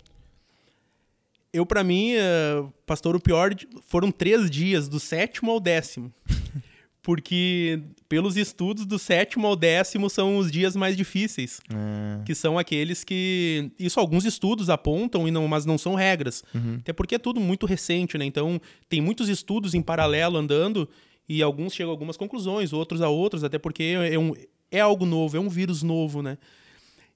Eu, 1.53 1.67
para 1.67 1.85
mim, 1.85 2.15
uh, 2.15 2.73
pastor, 2.87 3.15
o 3.15 3.21
pior 3.21 3.55
foram 3.87 4.11
três 4.11 4.51
dias, 4.51 4.89
do 4.89 4.99
sétimo 4.99 5.51
ao 5.51 5.61
décimo. 5.61 6.13
Porque, 7.03 7.83
pelos 8.09 8.37
estudos, 8.37 8.87
do 8.87 8.99
sétimo 8.99 9.47
ao 9.47 9.57
décimo 9.57 10.09
são 10.09 10.37
os 10.37 10.51
dias 10.51 10.77
mais 10.77 10.97
difíceis. 10.97 11.61
Ah. 11.73 12.23
Que 12.25 12.35
são 12.35 12.59
aqueles 12.59 13.03
que. 13.03 13.73
Isso 13.79 13.99
alguns 13.99 14.25
estudos 14.25 14.71
apontam, 14.71 15.27
e 15.27 15.31
não, 15.31 15.49
mas 15.49 15.65
não 15.65 15.79
são 15.79 15.95
regras. 15.95 16.45
Uhum. 16.55 16.77
Até 16.79 16.93
porque 16.93 17.15
é 17.15 17.19
tudo 17.19 17.41
muito 17.41 17.67
recente, 17.67 18.17
né? 18.19 18.25
Então, 18.27 18.61
tem 18.89 19.01
muitos 19.01 19.29
estudos 19.29 19.75
em 19.75 19.83
paralelo 19.83 20.37
andando 20.37 20.89
e 21.31 21.45
alguns 21.45 21.73
chegam 21.73 21.93
a 21.93 21.95
algumas 21.95 22.17
conclusões, 22.17 22.73
outros 22.73 23.01
a 23.01 23.09
outros, 23.09 23.45
até 23.45 23.57
porque 23.57 23.95
é, 24.11 24.19
um, 24.19 24.35
é 24.69 24.81
algo 24.81 25.07
novo, 25.07 25.37
é 25.37 25.41
um 25.41 25.49
vírus 25.49 25.81
novo, 25.81 26.23
né? 26.23 26.37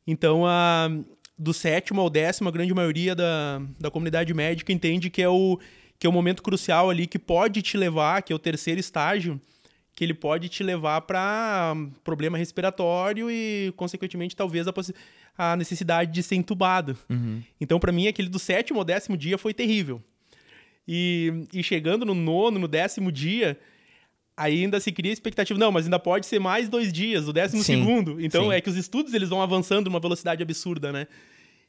Então, 0.06 0.46
a, 0.46 0.88
do 1.36 1.52
sétimo 1.52 2.00
ao 2.00 2.08
décimo, 2.08 2.48
a 2.48 2.52
grande 2.52 2.72
maioria 2.72 3.12
da, 3.12 3.60
da 3.80 3.90
comunidade 3.90 4.32
médica 4.32 4.72
entende 4.72 5.10
que 5.10 5.20
é, 5.20 5.28
o, 5.28 5.58
que 5.98 6.06
é 6.06 6.08
o 6.08 6.12
momento 6.12 6.44
crucial 6.44 6.90
ali 6.90 7.08
que 7.08 7.18
pode 7.18 7.60
te 7.60 7.76
levar, 7.76 8.22
que 8.22 8.32
é 8.32 8.36
o 8.36 8.38
terceiro 8.38 8.78
estágio, 8.78 9.40
que 9.96 10.04
ele 10.04 10.14
pode 10.14 10.48
te 10.48 10.62
levar 10.62 11.00
para 11.00 11.74
problema 12.04 12.38
respiratório 12.38 13.28
e, 13.28 13.74
consequentemente, 13.76 14.36
talvez 14.36 14.68
a, 14.68 14.74
a 15.36 15.56
necessidade 15.56 16.12
de 16.12 16.22
ser 16.22 16.36
entubado. 16.36 16.96
Uhum. 17.10 17.42
Então, 17.60 17.80
para 17.80 17.90
mim, 17.90 18.06
aquele 18.06 18.28
do 18.28 18.38
sétimo 18.38 18.78
ao 18.78 18.84
décimo 18.84 19.16
dia 19.16 19.36
foi 19.36 19.52
terrível. 19.52 20.00
E, 20.86 21.48
e 21.52 21.64
chegando 21.64 22.04
no 22.06 22.14
nono, 22.14 22.60
no 22.60 22.68
décimo 22.68 23.10
dia, 23.10 23.58
ainda 24.36 24.80
se 24.80 24.90
cria 24.92 25.12
expectativa, 25.12 25.58
não, 25.58 25.70
mas 25.70 25.84
ainda 25.84 25.98
pode 25.98 26.26
ser 26.26 26.38
mais 26.38 26.68
dois 26.68 26.92
dias, 26.92 27.28
o 27.28 27.32
décimo 27.32 27.62
sim, 27.62 27.78
segundo. 27.78 28.20
Então 28.20 28.44
sim. 28.44 28.52
é 28.52 28.60
que 28.60 28.68
os 28.68 28.76
estudos 28.76 29.14
eles 29.14 29.28
vão 29.28 29.40
avançando 29.40 29.88
numa 29.88 30.00
velocidade 30.00 30.42
absurda, 30.42 30.92
né? 30.92 31.06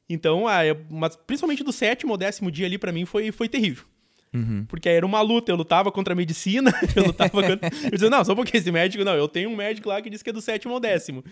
Então, 0.10 0.48
ah, 0.48 0.64
é, 0.64 0.76
mas 0.90 1.16
principalmente 1.16 1.64
do 1.64 1.72
sétimo 1.72 2.14
ao 2.14 2.18
décimo 2.18 2.52
dia 2.52 2.66
ali, 2.66 2.78
para 2.78 2.92
mim, 2.92 3.06
foi, 3.06 3.32
foi 3.32 3.50
terrível. 3.50 3.86
Uhum. 4.34 4.66
Porque 4.68 4.90
era 4.90 5.06
uma 5.06 5.22
luta, 5.22 5.52
eu 5.52 5.56
lutava 5.56 5.92
contra 5.92 6.14
a 6.14 6.16
medicina, 6.16 6.74
eu 6.96 7.06
lutava 7.06 7.30
contra... 7.30 7.60
Eu 7.84 7.92
dizia, 7.92 8.10
não, 8.10 8.24
só 8.24 8.36
porque 8.36 8.58
esse 8.58 8.72
médico, 8.72 9.04
não, 9.04 9.14
eu 9.14 9.28
tenho 9.28 9.50
um 9.50 9.56
médico 9.56 9.90
lá 9.90 10.02
que 10.02 10.10
diz 10.10 10.22
que 10.22 10.30
é 10.30 10.34
do 10.34 10.42
sétimo 10.42 10.74
ao 10.74 10.80
décimo. 10.80 11.24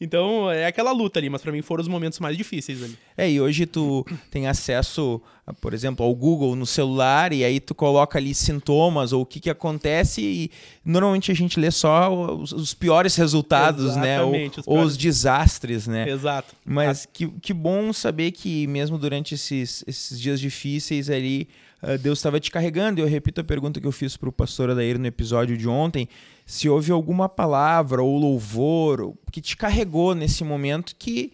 Então, 0.00 0.50
é 0.50 0.66
aquela 0.66 0.92
luta 0.92 1.18
ali, 1.18 1.28
mas 1.28 1.42
para 1.42 1.50
mim 1.50 1.60
foram 1.60 1.82
os 1.82 1.88
momentos 1.88 2.20
mais 2.20 2.36
difíceis 2.36 2.82
ali. 2.82 2.96
É, 3.16 3.30
e 3.30 3.40
hoje 3.40 3.66
tu 3.66 4.06
tem 4.30 4.46
acesso, 4.46 5.20
por 5.60 5.74
exemplo, 5.74 6.04
ao 6.04 6.14
Google 6.14 6.54
no 6.56 6.66
celular 6.66 7.32
e 7.32 7.44
aí 7.44 7.60
tu 7.60 7.74
coloca 7.74 8.18
ali 8.18 8.34
sintomas 8.34 9.12
ou 9.12 9.22
o 9.22 9.26
que 9.26 9.40
que 9.40 9.50
acontece 9.50 10.20
e 10.20 10.50
normalmente 10.84 11.30
a 11.30 11.34
gente 11.34 11.58
lê 11.58 11.70
só 11.70 12.12
os, 12.34 12.52
os 12.52 12.74
piores 12.74 13.16
resultados, 13.16 13.96
né? 13.96 14.16
Exatamente, 14.16 14.58
né? 14.58 14.64
Ou 14.66 14.76
os, 14.76 14.80
ou 14.80 14.86
os 14.86 14.96
desastres, 14.96 15.86
né? 15.86 16.08
Exato. 16.08 16.54
Mas 16.64 17.06
que, 17.06 17.28
que 17.40 17.52
bom 17.52 17.92
saber 17.92 18.32
que 18.32 18.66
mesmo 18.66 18.98
durante 18.98 19.34
esses, 19.34 19.84
esses 19.86 20.20
dias 20.20 20.40
difíceis 20.40 21.08
ali, 21.10 21.48
uh, 21.82 21.98
Deus 21.98 22.18
estava 22.18 22.38
te 22.40 22.50
carregando. 22.50 23.00
E 23.00 23.02
eu 23.02 23.08
repito 23.08 23.40
a 23.40 23.44
pergunta 23.44 23.80
que 23.80 23.86
eu 23.86 23.92
fiz 23.92 24.16
para 24.16 24.28
o 24.28 24.32
pastor 24.32 24.70
Adair 24.70 24.98
no 24.98 25.06
episódio 25.06 25.56
de 25.56 25.68
ontem, 25.68 26.08
se 26.44 26.68
houve 26.68 26.90
alguma 26.90 27.28
palavra 27.28 28.02
ou 28.02 28.18
louvor 28.18 29.14
que 29.30 29.40
te 29.40 29.56
carregou 29.56 30.14
nesse 30.14 30.44
momento 30.44 30.94
que 30.98 31.32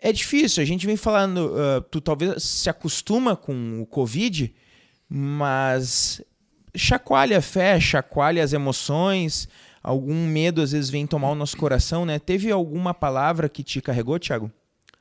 é 0.00 0.12
difícil. 0.12 0.62
A 0.62 0.66
gente 0.66 0.86
vem 0.86 0.96
falando, 0.96 1.52
uh, 1.52 1.80
tu 1.90 2.00
talvez 2.00 2.42
se 2.42 2.68
acostuma 2.68 3.36
com 3.36 3.80
o 3.80 3.86
Covid, 3.86 4.54
mas 5.08 6.22
chacoalha 6.74 7.38
a 7.38 7.42
fé, 7.42 7.80
chacoalha 7.80 8.42
as 8.42 8.52
emoções, 8.52 9.48
algum 9.82 10.26
medo 10.26 10.60
às 10.60 10.72
vezes 10.72 10.90
vem 10.90 11.06
tomar 11.06 11.30
o 11.30 11.34
nosso 11.34 11.56
coração, 11.56 12.04
né? 12.04 12.18
Teve 12.18 12.50
alguma 12.50 12.92
palavra 12.92 13.48
que 13.48 13.62
te 13.62 13.80
carregou, 13.80 14.18
Thiago? 14.18 14.50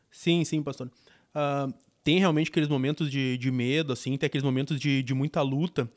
Sim, 0.10 0.44
sim, 0.46 0.64
pastor. 0.64 0.90
Uh, 1.36 1.74
tem 2.04 2.20
realmente 2.20 2.50
aqueles 2.50 2.70
momentos 2.70 3.10
de, 3.10 3.38
de 3.38 3.52
medo, 3.52 3.92
assim, 3.92 4.16
tem 4.16 4.28
aqueles 4.28 4.44
momentos 4.44 4.80
de, 4.80 5.02
de 5.04 5.14
muita 5.14 5.42
luta. 5.42 5.90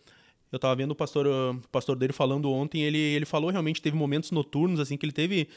Eu 0.50 0.58
tava 0.58 0.74
vendo 0.74 0.92
o 0.92 0.94
pastor, 0.94 1.26
o 1.26 1.60
pastor 1.70 1.96
dele 1.96 2.12
falando 2.12 2.50
ontem, 2.50 2.82
ele, 2.82 2.98
ele 2.98 3.26
falou 3.26 3.50
realmente 3.50 3.82
teve 3.82 3.94
momentos 3.94 4.30
noturnos 4.30 4.80
assim 4.80 4.96
que 4.96 5.04
ele 5.04 5.12
teve 5.12 5.48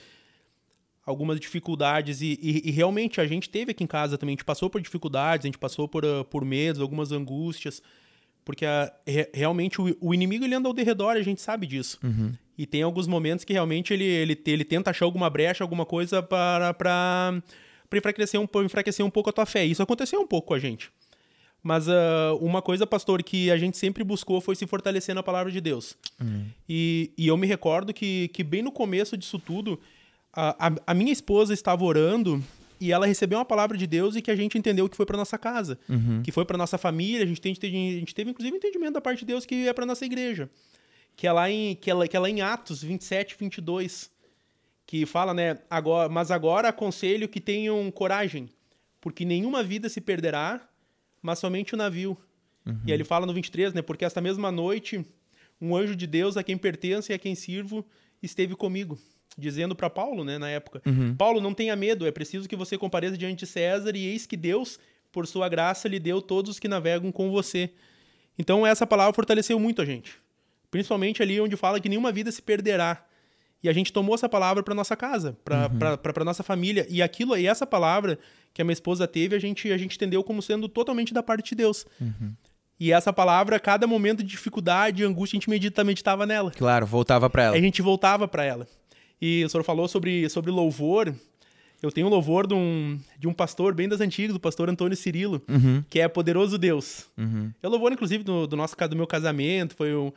algumas 1.05 1.39
dificuldades 1.39 2.21
e, 2.21 2.37
e, 2.41 2.69
e, 2.69 2.71
realmente 2.71 3.19
a 3.19 3.25
gente 3.25 3.49
teve 3.49 3.71
aqui 3.71 3.83
em 3.83 3.87
casa 3.87 4.17
também, 4.17 4.33
a 4.33 4.37
gente 4.37 4.45
passou 4.45 4.69
por 4.69 4.79
dificuldades, 4.79 5.45
a 5.45 5.47
gente 5.47 5.57
passou 5.57 5.87
por, 5.87 6.05
uh, 6.05 6.23
por 6.25 6.45
medos, 6.45 6.79
algumas 6.81 7.11
angústias, 7.11 7.81
porque 8.45 8.65
a, 8.65 8.91
re, 9.05 9.29
realmente 9.33 9.81
o, 9.81 9.95
o, 9.99 10.13
inimigo 10.13 10.45
ele 10.45 10.55
anda 10.55 10.67
ao 10.67 10.73
derredor, 10.73 11.15
a 11.15 11.21
gente 11.21 11.41
sabe 11.41 11.65
disso. 11.65 11.99
Uhum. 12.03 12.33
E 12.57 12.65
tem 12.67 12.83
alguns 12.83 13.07
momentos 13.07 13.43
que 13.43 13.53
realmente 13.53 13.93
ele, 13.93 14.03
ele, 14.03 14.39
ele 14.45 14.63
tenta 14.63 14.91
achar 14.91 15.05
alguma 15.05 15.29
brecha, 15.29 15.63
alguma 15.63 15.85
coisa 15.85 16.21
para 16.21 16.73
para 16.73 17.97
enfraquecer 17.97 18.39
um, 18.39 18.47
enfraquecer 18.63 19.05
um 19.05 19.09
pouco 19.09 19.29
a 19.29 19.33
tua 19.33 19.45
fé. 19.45 19.65
Isso 19.65 19.83
aconteceu 19.83 20.21
um 20.21 20.27
pouco 20.27 20.49
com 20.49 20.53
a 20.53 20.59
gente. 20.59 20.91
Mas 21.63 21.87
uh, 21.87 22.37
uma 22.39 22.61
coisa, 22.61 22.87
pastor, 22.87 23.21
que 23.21 23.51
a 23.51 23.57
gente 23.57 23.77
sempre 23.77 24.03
buscou 24.03 24.41
foi 24.41 24.55
se 24.55 24.65
fortalecer 24.65 25.13
na 25.13 25.21
palavra 25.21 25.51
de 25.51 25.61
Deus. 25.61 25.97
Uhum. 26.19 26.45
E, 26.67 27.11
e 27.17 27.27
eu 27.27 27.37
me 27.37 27.45
recordo 27.45 27.93
que, 27.93 28.29
que 28.29 28.43
bem 28.43 28.61
no 28.61 28.71
começo 28.71 29.15
disso 29.17 29.37
tudo, 29.37 29.79
a, 30.33 30.67
a, 30.67 30.71
a 30.87 30.93
minha 30.93 31.11
esposa 31.11 31.53
estava 31.53 31.83
orando 31.83 32.43
e 32.79 32.91
ela 32.91 33.05
recebeu 33.05 33.37
uma 33.37 33.45
palavra 33.45 33.77
de 33.77 33.85
Deus 33.85 34.15
e 34.15 34.21
que 34.21 34.31
a 34.31 34.35
gente 34.35 34.57
entendeu 34.57 34.89
que 34.89 34.95
foi 34.97 35.05
para 35.05 35.17
nossa 35.17 35.37
casa, 35.37 35.77
Uhum. 35.87 36.21
que 36.23 36.31
foi 36.31 36.45
para 36.45 36.57
nossa 36.57 36.77
família. 36.77 37.23
A 37.23 37.27
gente, 37.27 37.39
tem, 37.41 37.51
a 37.53 37.99
gente 37.99 38.15
teve, 38.15 38.31
inclusive, 38.31 38.55
entendimento 38.57 38.93
da 38.93 39.01
parte 39.01 39.19
de 39.19 39.25
Deus 39.25 39.45
que 39.45 39.67
é 39.67 39.73
para 39.73 39.85
nossa 39.85 40.05
igreja. 40.05 40.49
Que 41.15 41.27
é, 41.27 41.31
lá 41.31 41.49
em, 41.51 41.75
que, 41.75 41.91
é 41.91 42.07
que 42.07 42.15
é 42.17 42.19
lá 42.19 42.29
em 42.29 42.41
Atos 42.41 42.81
27, 42.81 43.35
22, 43.39 44.09
que 44.87 45.05
fala, 45.05 45.33
né? 45.33 45.59
Agora, 45.69 46.09
mas 46.09 46.31
agora 46.31 46.69
aconselho 46.69 47.27
que 47.29 47.39
tenham 47.39 47.91
coragem, 47.91 48.49
porque 48.99 49.23
nenhuma 49.25 49.61
vida 49.61 49.89
se 49.89 50.01
perderá, 50.01 50.61
mas 51.21 51.37
somente 51.39 51.73
o 51.73 51.77
navio. 51.77 52.17
E 52.85 52.91
aí 52.91 52.97
ele 52.97 53.03
fala 53.03 53.25
no 53.25 53.33
23, 53.33 53.73
né? 53.73 53.81
Porque 53.81 54.05
esta 54.05 54.21
mesma 54.21 54.51
noite, 54.51 55.03
um 55.59 55.75
anjo 55.75 55.95
de 55.95 56.07
Deus 56.07 56.37
a 56.37 56.43
quem 56.43 56.57
pertenço 56.57 57.11
e 57.11 57.15
a 57.15 57.19
quem 57.19 57.35
sirvo 57.35 57.85
esteve 58.23 58.55
comigo, 58.55 58.97
dizendo 59.37 59.75
para 59.75 59.89
Paulo, 59.89 60.23
né, 60.23 60.37
na 60.37 60.49
época: 60.49 60.81
Paulo, 61.17 61.41
não 61.41 61.53
tenha 61.53 61.75
medo, 61.75 62.05
é 62.05 62.11
preciso 62.11 62.47
que 62.47 62.55
você 62.55 62.77
compareça 62.77 63.17
diante 63.17 63.39
de 63.39 63.47
César, 63.47 63.95
e 63.95 64.05
eis 64.05 64.25
que 64.25 64.37
Deus, 64.37 64.79
por 65.11 65.27
sua 65.27 65.49
graça, 65.49 65.87
lhe 65.87 65.99
deu 65.99 66.21
todos 66.21 66.51
os 66.51 66.59
que 66.59 66.67
navegam 66.67 67.11
com 67.11 67.31
você. 67.31 67.71
Então, 68.37 68.65
essa 68.65 68.87
palavra 68.87 69.13
fortaleceu 69.13 69.59
muito 69.59 69.81
a 69.81 69.85
gente. 69.85 70.13
Principalmente 70.69 71.21
ali 71.21 71.39
onde 71.39 71.55
fala 71.57 71.79
que 71.79 71.89
nenhuma 71.89 72.11
vida 72.11 72.31
se 72.31 72.41
perderá. 72.41 73.05
E 73.63 73.69
a 73.69 73.73
gente 73.73 73.93
tomou 73.93 74.15
essa 74.15 74.27
palavra 74.27 74.63
para 74.63 74.73
nossa 74.73 74.95
casa, 74.95 75.37
para 75.43 76.23
nossa 76.25 76.41
família. 76.41 76.87
E 76.89 77.01
aquilo 77.01 77.37
e 77.37 77.45
essa 77.45 77.67
palavra 77.67 78.17
que 78.53 78.61
a 78.61 78.65
minha 78.65 78.73
esposa 78.73 79.07
teve, 79.07 79.35
a 79.35 79.39
gente, 79.39 79.71
a 79.71 79.77
gente 79.77 79.95
entendeu 79.95 80.23
como 80.23 80.41
sendo 80.41 80.67
totalmente 80.67 81.13
da 81.13 81.21
parte 81.21 81.49
de 81.49 81.55
Deus. 81.55 81.85
E 82.79 82.91
essa 82.91 83.13
palavra, 83.13 83.59
cada 83.59 83.85
momento 83.85 84.23
de 84.23 84.29
dificuldade, 84.29 85.03
angústia, 85.03 85.35
a 85.35 85.39
gente 85.39 85.49
medita, 85.49 85.83
meditava 85.83 86.25
nela. 86.25 86.49
Claro, 86.51 86.87
voltava 86.87 87.29
para 87.29 87.43
ela. 87.43 87.55
A 87.55 87.59
gente 87.59 87.81
voltava 87.81 88.27
para 88.27 88.43
ela. 88.43 88.67
E 89.21 89.43
o 89.45 89.49
senhor 89.49 89.63
falou 89.63 89.87
sobre, 89.87 90.27
sobre 90.29 90.49
louvor. 90.49 91.13
Eu 91.81 91.91
tenho 91.91 92.07
um 92.07 92.09
louvor 92.09 92.47
de 92.47 92.53
um, 92.53 92.99
de 93.19 93.27
um 93.27 93.33
pastor 93.33 93.73
bem 93.73 93.87
das 93.87 94.01
antigas, 94.01 94.33
do 94.33 94.39
pastor 94.39 94.69
Antônio 94.69 94.95
Cirilo, 94.95 95.41
Uhum. 95.47 95.83
que 95.89 95.99
é 95.99 96.07
Poderoso 96.07 96.57
Deus. 96.57 97.07
Uhum. 97.17 97.51
É 97.61 97.67
louvor, 97.67 97.91
inclusive, 97.91 98.23
do, 98.23 98.45
do 98.47 98.55
nosso 98.55 98.75
do 98.89 98.95
meu 98.95 99.07
casamento. 99.07 99.75
Foi 99.75 99.95
um 99.95 100.11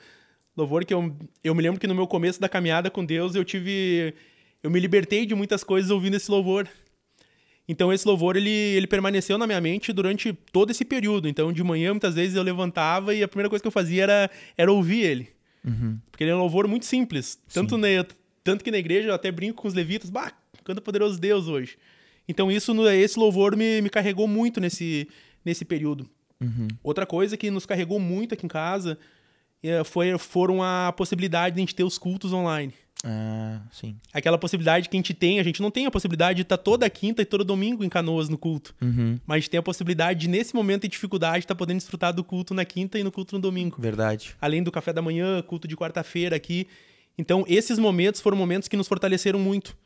louvor 0.57 0.85
que 0.85 0.93
eu, 0.93 1.15
eu 1.43 1.55
me 1.55 1.63
lembro 1.63 1.81
que 1.81 1.87
no 1.87 1.95
meu 1.95 2.07
começo 2.07 2.41
da 2.41 2.49
caminhada 2.49 2.91
com 2.91 3.05
Deus 3.05 3.35
eu 3.35 3.45
tive. 3.45 4.15
Eu 4.63 4.71
me 4.71 4.81
libertei 4.81 5.27
de 5.27 5.35
muitas 5.35 5.63
coisas 5.65 5.91
ouvindo 5.91 6.17
esse 6.17 6.31
louvor. 6.31 6.67
Então 7.67 7.91
esse 7.93 8.07
louvor 8.07 8.37
ele, 8.37 8.51
ele 8.51 8.87
permaneceu 8.87 9.39
na 9.39 9.47
minha 9.47 9.61
mente 9.61 9.91
durante 9.93 10.33
todo 10.53 10.71
esse 10.71 10.85
período. 10.85 11.29
Então 11.29 11.51
de 11.53 11.63
manhã 11.63 11.93
muitas 11.93 12.15
vezes 12.15 12.37
eu 12.37 12.43
levantava 12.43 13.15
e 13.15 13.23
a 13.23 13.29
primeira 13.29 13.49
coisa 13.49 13.63
que 13.63 13.67
eu 13.69 13.73
fazia 13.73 14.03
era, 14.03 14.31
era 14.57 14.71
ouvir 14.71 15.01
ele. 15.01 15.29
Uhum. 15.65 15.99
Porque 16.11 16.25
ele 16.25 16.31
é 16.31 16.35
um 16.35 16.41
louvor 16.41 16.69
muito 16.69 16.85
simples. 16.85 17.39
Tanto, 17.53 17.79
na, 17.79 17.89
tanto 18.45 18.63
que 18.63 18.71
na 18.71 18.79
igreja 18.79 19.09
eu 19.09 19.15
até 19.15 19.33
brinco 19.33 19.63
com 19.63 19.69
os 19.69 19.75
levitas, 19.75 20.11
bah, 20.11 20.33
canta 20.63 20.81
poderoso 20.81 21.19
Deus 21.19 21.49
hoje. 21.49 21.77
Então 22.29 22.51
isso, 22.51 22.73
esse 22.89 23.19
louvor 23.19 23.57
me, 23.57 23.83
me 23.83 23.91
carregou 23.91 24.29
muito 24.29 24.61
nesse, 24.61 25.09
nesse 25.45 25.65
período. 25.65 26.09
Uhum. 26.41 26.69
Outra 26.83 27.07
coisa 27.07 27.37
que 27.37 27.51
nos 27.51 27.67
carregou 27.67 27.99
muito 27.99 28.35
aqui 28.35 28.45
em 28.45 28.49
casa 28.49 28.99
eh, 29.63 29.83
foi, 29.85 30.17
foram 30.19 30.63
a 30.63 30.93
possibilidade 30.93 31.55
de 31.55 31.61
a 31.61 31.63
gente 31.63 31.75
ter 31.75 31.85
os 31.85 31.99
cultos 31.99 32.33
online. 32.33 32.73
Ah, 33.07 33.61
sim. 33.71 33.97
Aquela 34.13 34.39
possibilidade 34.39 34.89
que 34.89 34.97
a 34.97 34.99
gente 34.99 35.13
tem, 35.13 35.39
a 35.39 35.43
gente 35.43 35.61
não 35.61 35.71
tem 35.71 35.85
a 35.85 35.91
possibilidade 35.91 36.37
de 36.37 36.43
estar 36.43 36.57
toda 36.57 36.89
quinta 36.89 37.21
e 37.21 37.25
todo 37.27 37.45
domingo 37.45 37.85
em 37.85 37.89
Canoas 37.89 38.31
no 38.31 38.39
culto. 38.39 38.75
Uhum. 38.81 39.19
Mas 39.27 39.37
a 39.37 39.39
gente 39.41 39.51
tem 39.51 39.59
a 39.59 39.63
possibilidade 39.63 40.21
de, 40.21 40.29
nesse 40.29 40.55
momento 40.55 40.83
de 40.83 40.89
dificuldade, 40.89 41.41
estar 41.41 41.55
podendo 41.55 41.79
desfrutar 41.79 42.15
do 42.15 42.25
culto 42.25 42.55
na 42.55 42.65
quinta 42.65 42.99
e 42.99 43.05
no 43.05 43.13
culto 43.13 43.35
no 43.35 43.43
domingo 43.43 43.77
Verdade. 43.79 44.35
além 44.41 44.63
do 44.63 44.73
café 44.73 44.93
da 44.93 45.03
manhã, 45.03 45.43
culto 45.43 45.69
de 45.69 45.77
quarta-feira 45.77 46.35
aqui. 46.35 46.67
Então, 47.17 47.45
esses 47.47 47.79
momentos 47.79 48.21
foram 48.21 48.37
momentos 48.37 48.69
que 48.69 48.77
nos 48.77 48.89
fortaleceram 48.89 49.39
muito. 49.39 49.77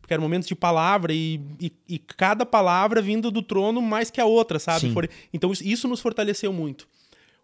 Porque 0.00 0.14
eram 0.14 0.22
momentos 0.22 0.46
de 0.46 0.54
palavra 0.54 1.12
e, 1.12 1.40
e, 1.60 1.72
e 1.88 1.98
cada 1.98 2.46
palavra 2.46 3.02
vindo 3.02 3.30
do 3.32 3.42
trono 3.42 3.82
mais 3.82 4.10
que 4.12 4.20
a 4.20 4.24
outra, 4.24 4.58
sabe? 4.60 4.92
For- 4.92 5.08
então, 5.32 5.50
isso, 5.60 5.88
nos 5.88 5.98
fortaleceu 6.00 6.52
muito. 6.52 6.86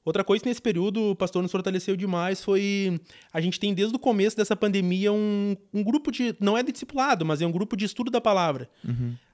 Outra 0.04 0.22
coisa 0.24 0.42
que 0.42 0.48
nesse 0.48 0.62
período 0.62 1.10
o 1.10 1.16
pastor 1.16 1.42
nos 1.42 1.50
fortaleceu 1.52 1.96
demais 1.96 2.42
foi. 2.42 3.00
A 3.32 3.40
gente 3.40 3.58
tem 3.58 3.72
desde 3.72 3.94
o 3.94 3.98
começo 3.98 4.36
dessa 4.36 4.54
pandemia 4.56 5.12
um, 5.12 5.56
um 5.72 5.82
grupo 5.82 6.10
de. 6.12 6.34
Não 6.40 6.56
é 6.58 6.62
de 6.62 6.72
discipulado, 6.72 7.24
mas 7.24 7.40
é 7.40 7.46
um 7.46 7.52
grupo 7.52 7.76
de 7.76 7.84
estudo 7.84 8.10
da 8.10 8.20
palavra. 8.20 8.68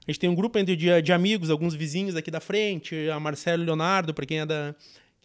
A 0.07 0.11
gente 0.11 0.19
tem 0.19 0.29
um 0.29 0.35
grupo 0.35 0.57
entre 0.59 0.75
de, 0.75 1.01
de 1.01 1.11
amigos, 1.13 1.49
alguns 1.49 1.73
vizinhos 1.75 2.15
aqui 2.15 2.29
da 2.31 2.39
frente, 2.39 2.95
a 3.09 3.19
Marcelo 3.19 3.63
Leonardo, 3.63 4.13
para 4.13 4.25
quem 4.25 4.39
é 4.39 4.45
da, 4.45 4.75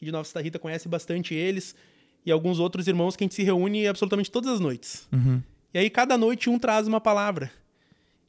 de 0.00 0.10
Nova 0.12 0.24
Santa 0.24 0.42
Rita 0.42 0.58
conhece 0.58 0.88
bastante 0.88 1.34
eles, 1.34 1.74
e 2.24 2.32
alguns 2.32 2.58
outros 2.58 2.86
irmãos 2.88 3.16
que 3.16 3.24
a 3.24 3.26
gente 3.26 3.34
se 3.34 3.42
reúne 3.42 3.86
absolutamente 3.86 4.30
todas 4.30 4.50
as 4.54 4.60
noites. 4.60 5.06
Uhum. 5.12 5.42
E 5.72 5.78
aí 5.78 5.90
cada 5.90 6.16
noite 6.16 6.48
um 6.50 6.58
traz 6.58 6.86
uma 6.86 7.00
palavra. 7.00 7.50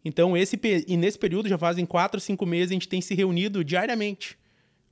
Então, 0.04 0.38
esse, 0.38 0.60
e 0.88 0.96
nesse 0.98 1.18
período, 1.18 1.50
já 1.50 1.58
fazem 1.58 1.86
quatro, 1.86 2.20
cinco 2.20 2.46
meses, 2.46 2.70
a 2.72 2.74
gente 2.74 2.88
tem 2.88 3.02
se 3.02 3.16
reunido 3.16 3.64
diariamente. 3.64 4.38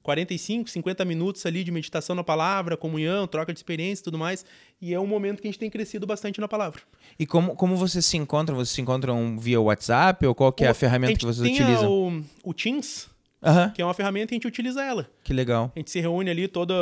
45, 0.01 0.69
50 0.69 1.05
minutos 1.05 1.45
ali 1.45 1.63
de 1.63 1.72
meditação 1.72 2.13
na 2.15 2.24
palavra, 2.25 2.75
comunhão, 2.75 3.25
troca 3.25 3.53
de 3.53 3.60
experiência 3.60 4.01
e 4.01 4.03
tudo 4.03 4.17
mais. 4.17 4.45
E 4.81 4.93
é 4.93 5.00
um 5.00 5.07
momento 5.07 5.41
que 5.41 5.48
a 5.48 5.51
gente 5.51 5.60
tem 5.60 5.69
crescido 5.69 6.05
bastante 6.05 6.41
na 6.41 6.48
palavra. 6.48 6.81
E 7.17 7.25
como, 7.25 7.55
como 7.55 7.77
vocês 7.77 8.05
se 8.05 8.17
encontram? 8.17 8.57
Vocês 8.57 8.69
se 8.75 8.81
encontram 8.81 9.39
via 9.39 9.62
WhatsApp 9.62 10.25
ou 10.25 10.36
qual 10.36 10.51
que 10.51 10.65
é 10.65 10.67
a 10.67 10.74
Pô, 10.74 10.79
ferramenta 10.79 11.12
gente 11.13 11.19
que 11.22 11.25
vocês 11.25 11.48
a- 11.48 11.63
utilizam? 11.63 11.89
O, 12.43 12.50
o 12.50 12.53
Teams, 12.53 13.07
que 13.75 13.81
é 13.81 13.86
uma 13.86 13.93
ferramenta 13.93 14.33
e 14.33 14.36
a 14.36 14.38
gente 14.38 14.48
utiliza 14.48 14.83
ela. 14.83 15.10
que 15.24 15.31
legal. 15.31 15.72
A 15.74 15.79
gente 15.79 15.89
se 15.89 16.01
reúne 16.01 16.29
ali 16.29 16.50
toda, 16.50 16.74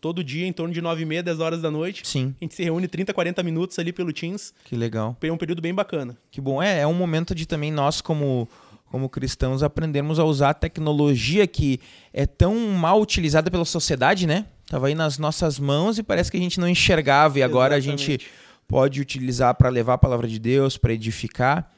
todo 0.00 0.24
dia, 0.24 0.46
em 0.46 0.52
torno 0.52 0.72
de 0.72 0.80
9 0.80 1.02
e 1.02 1.04
meia, 1.04 1.22
10 1.22 1.40
horas 1.40 1.60
da 1.60 1.70
noite. 1.70 2.06
Sim, 2.06 2.34
A 2.40 2.44
gente 2.44 2.54
se 2.54 2.64
reúne 2.64 2.88
30, 2.88 3.12
40 3.12 3.42
minutos 3.42 3.78
ali 3.78 3.92
pelo 3.92 4.12
Teams. 4.12 4.54
que 4.64 4.74
legal. 4.74 5.16
É 5.20 5.32
um 5.32 5.36
período 5.36 5.60
bem 5.60 5.74
bacana. 5.74 6.16
Que 6.30 6.40
bom. 6.40 6.62
É, 6.62 6.80
é 6.80 6.86
um 6.86 6.94
momento 6.94 7.34
de 7.34 7.46
também 7.46 7.70
nós, 7.70 8.00
como, 8.00 8.48
como 8.86 9.08
cristãos, 9.08 9.62
aprendermos 9.62 10.18
a 10.18 10.24
usar 10.24 10.50
a 10.50 10.54
tecnologia 10.54 11.46
que 11.46 11.80
é 12.12 12.26
tão 12.26 12.56
mal 12.70 13.00
utilizada 13.00 13.50
pela 13.50 13.64
sociedade, 13.64 14.26
né? 14.26 14.46
Tava 14.68 14.86
aí 14.86 14.94
nas 14.94 15.18
nossas 15.18 15.58
mãos 15.58 15.98
e 15.98 16.02
parece 16.02 16.30
que 16.30 16.36
a 16.36 16.40
gente 16.40 16.58
não 16.60 16.68
enxergava 16.68 17.38
e 17.38 17.42
agora 17.42 17.74
a 17.74 17.80
gente 17.80 18.12
Exatamente. 18.12 18.30
pode 18.68 19.00
utilizar 19.00 19.54
para 19.56 19.68
levar 19.68 19.94
a 19.94 19.98
palavra 19.98 20.28
de 20.28 20.38
Deus, 20.38 20.76
para 20.78 20.92
edificar 20.92 21.70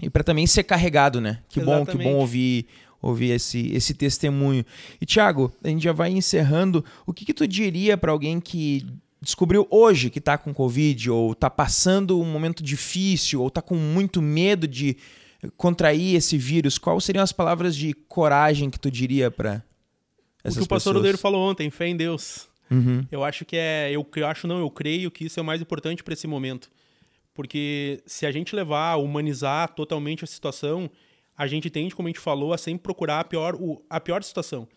e 0.00 0.08
para 0.08 0.24
também 0.24 0.46
ser 0.46 0.64
carregado, 0.64 1.20
né? 1.20 1.40
Que 1.50 1.60
bom, 1.60 1.84
que 1.84 1.92
Exatamente. 1.92 2.08
bom 2.10 2.14
ouvir 2.16 2.66
ouvir 3.00 3.30
esse, 3.30 3.72
esse 3.72 3.94
testemunho. 3.94 4.64
E 5.00 5.06
Thiago, 5.06 5.52
a 5.62 5.68
gente 5.68 5.82
já 5.82 5.92
vai 5.92 6.10
encerrando. 6.10 6.84
O 7.06 7.12
que, 7.12 7.24
que 7.24 7.34
tu 7.34 7.46
diria 7.46 7.96
para 7.96 8.12
alguém 8.12 8.40
que 8.40 8.86
descobriu 9.20 9.66
hoje 9.70 10.10
que 10.10 10.18
está 10.18 10.38
com 10.38 10.54
Covid 10.54 11.10
ou 11.10 11.32
está 11.32 11.50
passando 11.50 12.20
um 12.20 12.24
momento 12.24 12.62
difícil 12.62 13.40
ou 13.40 13.48
está 13.48 13.60
com 13.60 13.76
muito 13.76 14.22
medo 14.22 14.66
de 14.66 14.96
contrair 15.56 16.16
esse 16.16 16.36
vírus? 16.36 16.78
Quais 16.78 17.04
seriam 17.04 17.22
as 17.22 17.32
palavras 17.32 17.74
de 17.76 17.94
coragem 18.08 18.70
que 18.70 18.78
tu 18.78 18.90
diria 18.90 19.30
para 19.30 19.62
O 20.44 20.48
essas 20.48 20.58
que 20.58 20.64
o 20.64 20.68
pastor 20.68 20.92
pessoas? 20.92 20.96
Odeiro 20.96 21.18
falou 21.18 21.48
ontem, 21.48 21.70
fé 21.70 21.88
em 21.88 21.96
Deus. 21.96 22.48
Uhum. 22.70 23.04
Eu 23.10 23.24
acho 23.24 23.44
que 23.44 23.56
é. 23.56 23.90
Eu, 23.90 24.06
eu 24.14 24.26
acho 24.26 24.46
não, 24.46 24.60
eu 24.60 24.70
creio 24.70 25.10
que 25.10 25.24
isso 25.24 25.40
é 25.40 25.42
o 25.42 25.46
mais 25.46 25.60
importante 25.60 26.04
para 26.04 26.14
esse 26.14 26.26
momento. 26.26 26.70
Porque 27.34 28.02
se 28.06 28.26
a 28.26 28.32
gente 28.32 28.54
levar, 28.54 28.96
humanizar 28.96 29.74
totalmente 29.74 30.24
a 30.24 30.26
situação, 30.26 30.90
a 31.42 31.46
gente 31.46 31.70
tende, 31.70 31.94
como 31.94 32.06
a 32.08 32.10
gente 32.10 32.20
falou, 32.20 32.52
a 32.52 32.58
sempre 32.58 32.82
procurar 32.82 33.20
a 33.20 33.24
pior, 33.24 33.54
o- 33.54 33.82
a 33.88 33.98
pior 34.00 34.22
situação. 34.22 34.68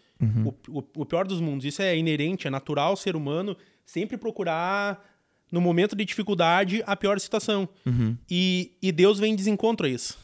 O, 0.46 0.80
o- 0.80 0.84
o 1.02 1.06
pior 1.06 1.28
dos 1.28 1.42
mundos. 1.42 1.66
Isso 1.66 1.82
é 1.82 1.98
inerente, 1.98 2.48
é 2.48 2.50
natural 2.50 2.92
ao 2.92 2.96
ser 2.96 3.16
humano 3.16 3.58
sempre 3.86 4.16
procurar, 4.18 5.04
no 5.52 5.60
momento 5.60 5.96
de 5.96 6.06
dificuldade, 6.06 6.82
a 6.88 6.96
pior 6.96 7.20
situação. 7.20 7.68
Uhum. 7.86 8.16
E, 8.32 8.72
e 8.82 8.92
Deus 8.92 9.20
vem 9.20 9.34
em 9.34 9.36
desencontro 9.36 9.86
a 9.86 9.90
isso. 9.90 10.18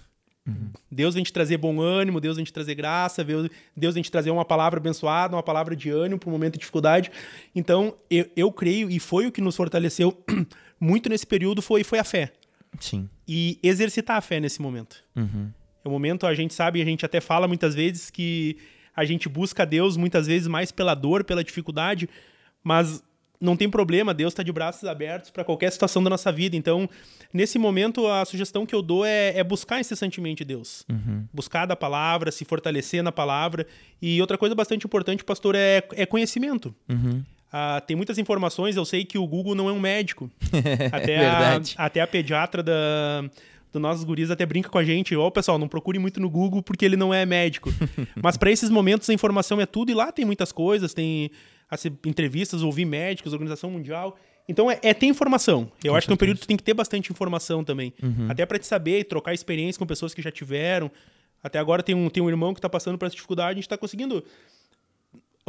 Deus 0.92 1.14
vem 1.14 1.24
te 1.24 1.32
trazer 1.32 1.58
bom 1.58 1.80
ânimo, 1.80 2.20
Deus 2.20 2.38
vem 2.38 2.44
te 2.46 2.52
trazer 2.52 2.74
graça, 2.74 3.24
Deus 3.24 3.50
Deus 3.78 3.94
vem 3.94 4.02
te 4.02 4.10
trazer 4.10 4.32
uma 4.32 4.44
palavra 4.46 4.80
abençoada, 4.80 5.36
uma 5.36 5.44
palavra 5.44 5.76
de 5.76 5.90
ânimo 5.92 6.18
para 6.20 6.30
um 6.30 6.32
momento 6.32 6.54
de 6.54 6.60
dificuldade. 6.60 7.12
Então, 7.54 7.96
eu, 8.10 8.26
eu 8.36 8.52
creio, 8.52 8.90
e 8.90 9.00
foi 9.00 9.28
o 9.28 9.32
que 9.32 9.42
nos 9.42 9.56
fortaleceu 9.56 10.18
muito 10.80 11.08
nesse 11.10 11.28
período, 11.28 11.62
foi, 11.62 11.84
foi 11.84 12.00
a 12.00 12.04
fé. 12.04 12.32
Sim. 12.80 13.08
E 13.28 13.60
exercitar 13.62 14.18
a 14.18 14.22
fé 14.22 14.40
nesse 14.40 14.60
momento. 14.62 15.04
Uhum. 15.16 15.52
É 15.84 15.88
um 15.88 15.92
momento, 15.92 16.26
a 16.26 16.34
gente 16.34 16.54
sabe, 16.54 16.82
a 16.82 16.86
gente 16.86 17.06
até 17.06 17.20
fala 17.22 17.48
muitas 17.48 17.76
vezes 17.76 18.10
que 18.10 18.58
a 18.96 19.06
gente 19.06 19.30
busca 19.30 19.66
Deus 19.66 19.96
muitas 19.96 20.28
vezes 20.28 20.48
mais 20.48 20.72
pela 20.72 20.94
dor, 20.94 21.24
pela 21.24 21.44
dificuldade, 21.44 22.10
mas 22.64 23.02
não 23.40 23.56
tem 23.56 23.70
problema, 23.70 24.14
Deus 24.14 24.34
está 24.34 24.44
de 24.44 24.52
braços 24.52 24.84
abertos 24.84 25.30
para 25.30 25.46
qualquer 25.46 25.72
situação 25.72 26.04
da 26.04 26.10
nossa 26.10 26.32
vida. 26.32 26.58
Então, 26.58 26.90
nesse 27.34 27.58
momento, 27.58 28.06
a 28.06 28.26
sugestão 28.26 28.66
que 28.66 28.76
eu 28.76 28.82
dou 28.82 29.06
é, 29.06 29.38
é 29.38 29.44
buscar 29.44 29.80
incessantemente 29.80 30.44
Deus. 30.44 30.86
Uhum. 30.90 31.26
Buscar 31.34 31.66
da 31.66 31.76
palavra, 31.76 32.32
se 32.32 32.44
fortalecer 32.44 33.02
na 33.02 33.12
palavra. 33.12 33.66
E 34.02 34.20
outra 34.20 34.38
coisa 34.38 34.54
bastante 34.54 34.86
importante, 34.86 35.24
pastor, 35.24 35.56
é, 35.56 35.82
é 35.94 36.06
conhecimento. 36.06 36.76
Uhum. 36.90 37.24
Ah, 37.52 37.82
tem 37.86 37.96
muitas 37.96 38.18
informações, 38.18 38.76
eu 38.76 38.86
sei 38.86 39.04
que 39.06 39.18
o 39.18 39.26
Google 39.26 39.56
não 39.56 39.70
é 39.70 39.72
um 39.72 39.80
médico. 39.80 40.30
Até. 40.92 41.26
A, 41.26 41.62
até 41.78 42.02
a 42.02 42.08
pediatra 42.08 42.62
da, 42.62 43.24
do 43.72 43.80
nossos 43.80 44.04
guris 44.04 44.32
até 44.32 44.46
brinca 44.46 44.70
com 44.70 44.78
a 44.78 44.84
gente. 44.84 45.16
Ó, 45.16 45.30
pessoal, 45.30 45.58
não 45.58 45.68
procure 45.68 46.00
muito 46.00 46.20
no 46.20 46.30
Google 46.30 46.62
porque 46.64 46.84
ele 46.84 46.98
não 46.98 47.14
é 47.14 47.26
médico. 47.26 47.72
Mas 48.22 48.38
para 48.38 48.52
esses 48.52 48.70
momentos 48.70 49.10
a 49.10 49.14
informação 49.14 49.62
é 49.62 49.66
tudo 49.66 49.92
e 49.92 49.94
lá 49.94 50.12
tem 50.12 50.26
muitas 50.26 50.52
coisas, 50.52 50.94
tem 50.94 51.32
as 51.70 51.86
entrevistas, 51.86 52.64
ouvir 52.64 52.86
médicos, 52.86 53.34
Organização 53.34 53.70
Mundial. 53.70 54.18
Então 54.48 54.70
é, 54.70 54.80
é 54.82 54.94
ter 54.94 55.06
informação. 55.06 55.72
Eu 55.84 55.92
Com 55.92 55.98
acho 55.98 56.08
que 56.08 56.12
é 56.12 56.16
um 56.16 56.16
certeza. 56.16 56.18
período 56.18 56.36
que 56.38 56.46
tu 56.46 56.48
tem 56.48 56.58
que 56.58 56.64
ter 56.64 56.74
bastante 56.74 57.12
informação 57.12 57.64
também. 57.64 57.94
Uhum. 58.02 58.28
Até 58.30 58.46
para 58.46 58.58
te 58.58 58.66
saber 58.66 59.00
e 59.00 59.04
trocar 59.04 59.34
experiência 59.34 59.78
com 59.78 59.86
pessoas 59.86 60.14
que 60.14 60.22
já 60.22 60.32
tiveram. 60.32 60.90
Até 61.44 61.60
agora 61.60 61.84
tem 61.84 61.96
um, 61.96 62.10
tem 62.10 62.22
um 62.22 62.30
irmão 62.30 62.54
que 62.54 62.60
está 62.60 62.68
passando 62.68 62.98
por 62.98 63.06
essa 63.06 63.16
dificuldade, 63.16 63.52
a 63.52 63.54
gente 63.56 63.64
está 63.64 63.78
conseguindo 63.78 64.24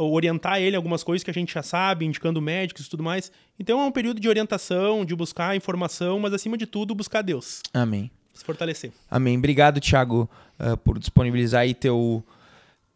orientar 0.09 0.59
ele 0.59 0.75
algumas 0.75 1.03
coisas 1.03 1.23
que 1.23 1.31
a 1.31 1.33
gente 1.33 1.53
já 1.53 1.63
sabe, 1.63 2.05
indicando 2.05 2.41
médicos 2.41 2.85
e 2.85 2.89
tudo 2.89 3.03
mais. 3.03 3.31
Então 3.59 3.79
é 3.79 3.85
um 3.85 3.91
período 3.91 4.19
de 4.19 4.27
orientação, 4.27 5.05
de 5.05 5.15
buscar 5.15 5.55
informação, 5.55 6.19
mas 6.19 6.33
acima 6.33 6.57
de 6.57 6.65
tudo, 6.65 6.95
buscar 6.95 7.21
Deus. 7.21 7.61
Amém. 7.73 8.09
Se 8.33 8.43
fortalecer. 8.43 8.91
Amém. 9.09 9.37
Obrigado, 9.37 9.79
Thiago, 9.79 10.29
uh, 10.59 10.77
por 10.77 10.97
disponibilizar 10.97 11.61
aí 11.61 11.73
teu, 11.73 12.23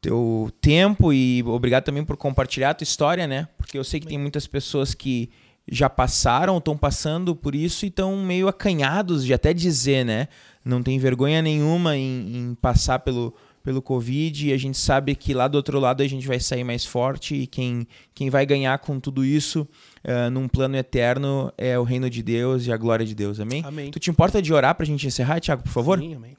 teu 0.01 0.51
tempo 0.59 1.13
e 1.13 1.43
obrigado 1.43 1.83
também 1.83 2.03
por 2.03 2.17
compartilhar 2.17 2.71
a 2.71 2.73
tua 2.73 2.83
história, 2.83 3.27
né? 3.27 3.47
Porque 3.57 3.77
eu 3.77 3.83
sei 3.83 3.99
que 3.99 4.07
Amém. 4.07 4.17
tem 4.17 4.21
muitas 4.21 4.47
pessoas 4.47 4.93
que 4.93 5.29
já 5.67 5.89
passaram, 5.89 6.57
estão 6.57 6.77
passando 6.77 7.35
por 7.35 7.55
isso 7.55 7.85
e 7.85 7.89
estão 7.89 8.15
meio 8.17 8.47
acanhados 8.47 9.25
de 9.25 9.33
até 9.33 9.53
dizer, 9.53 10.05
né? 10.05 10.27
Não 10.63 10.81
tem 10.81 10.97
vergonha 10.99 11.41
nenhuma 11.41 11.95
em, 11.95 12.37
em 12.37 12.55
passar 12.55 12.99
pelo, 12.99 13.35
pelo 13.65 13.81
Covid 13.81 14.47
e 14.47 14.53
a 14.53 14.57
gente 14.57 14.77
sabe 14.77 15.15
que 15.15 15.33
lá 15.33 15.47
do 15.47 15.55
outro 15.55 15.79
lado 15.79 16.03
a 16.03 16.07
gente 16.07 16.27
vai 16.27 16.39
sair 16.39 16.63
mais 16.63 16.85
forte 16.85 17.33
e 17.33 17.47
quem, 17.47 17.87
quem 18.13 18.29
vai 18.29 18.45
ganhar 18.45 18.77
com 18.77 18.99
tudo 18.99 19.25
isso 19.25 19.67
uh, 20.03 20.29
num 20.29 20.47
plano 20.47 20.77
eterno 20.77 21.51
é 21.57 21.77
o 21.77 21.81
reino 21.81 22.07
de 22.07 22.21
Deus 22.21 22.67
e 22.67 22.71
a 22.71 22.77
glória 22.77 23.03
de 23.03 23.15
Deus. 23.15 23.39
Amém? 23.39 23.63
Amém. 23.65 23.89
Tu 23.89 23.99
te 23.99 24.11
importa 24.11 24.39
de 24.39 24.53
orar 24.53 24.75
para 24.75 24.83
a 24.83 24.85
gente 24.85 25.07
encerrar, 25.07 25.39
Tiago, 25.39 25.63
por 25.63 25.71
favor? 25.71 25.97
Sim, 25.97 26.13
amém. 26.13 26.37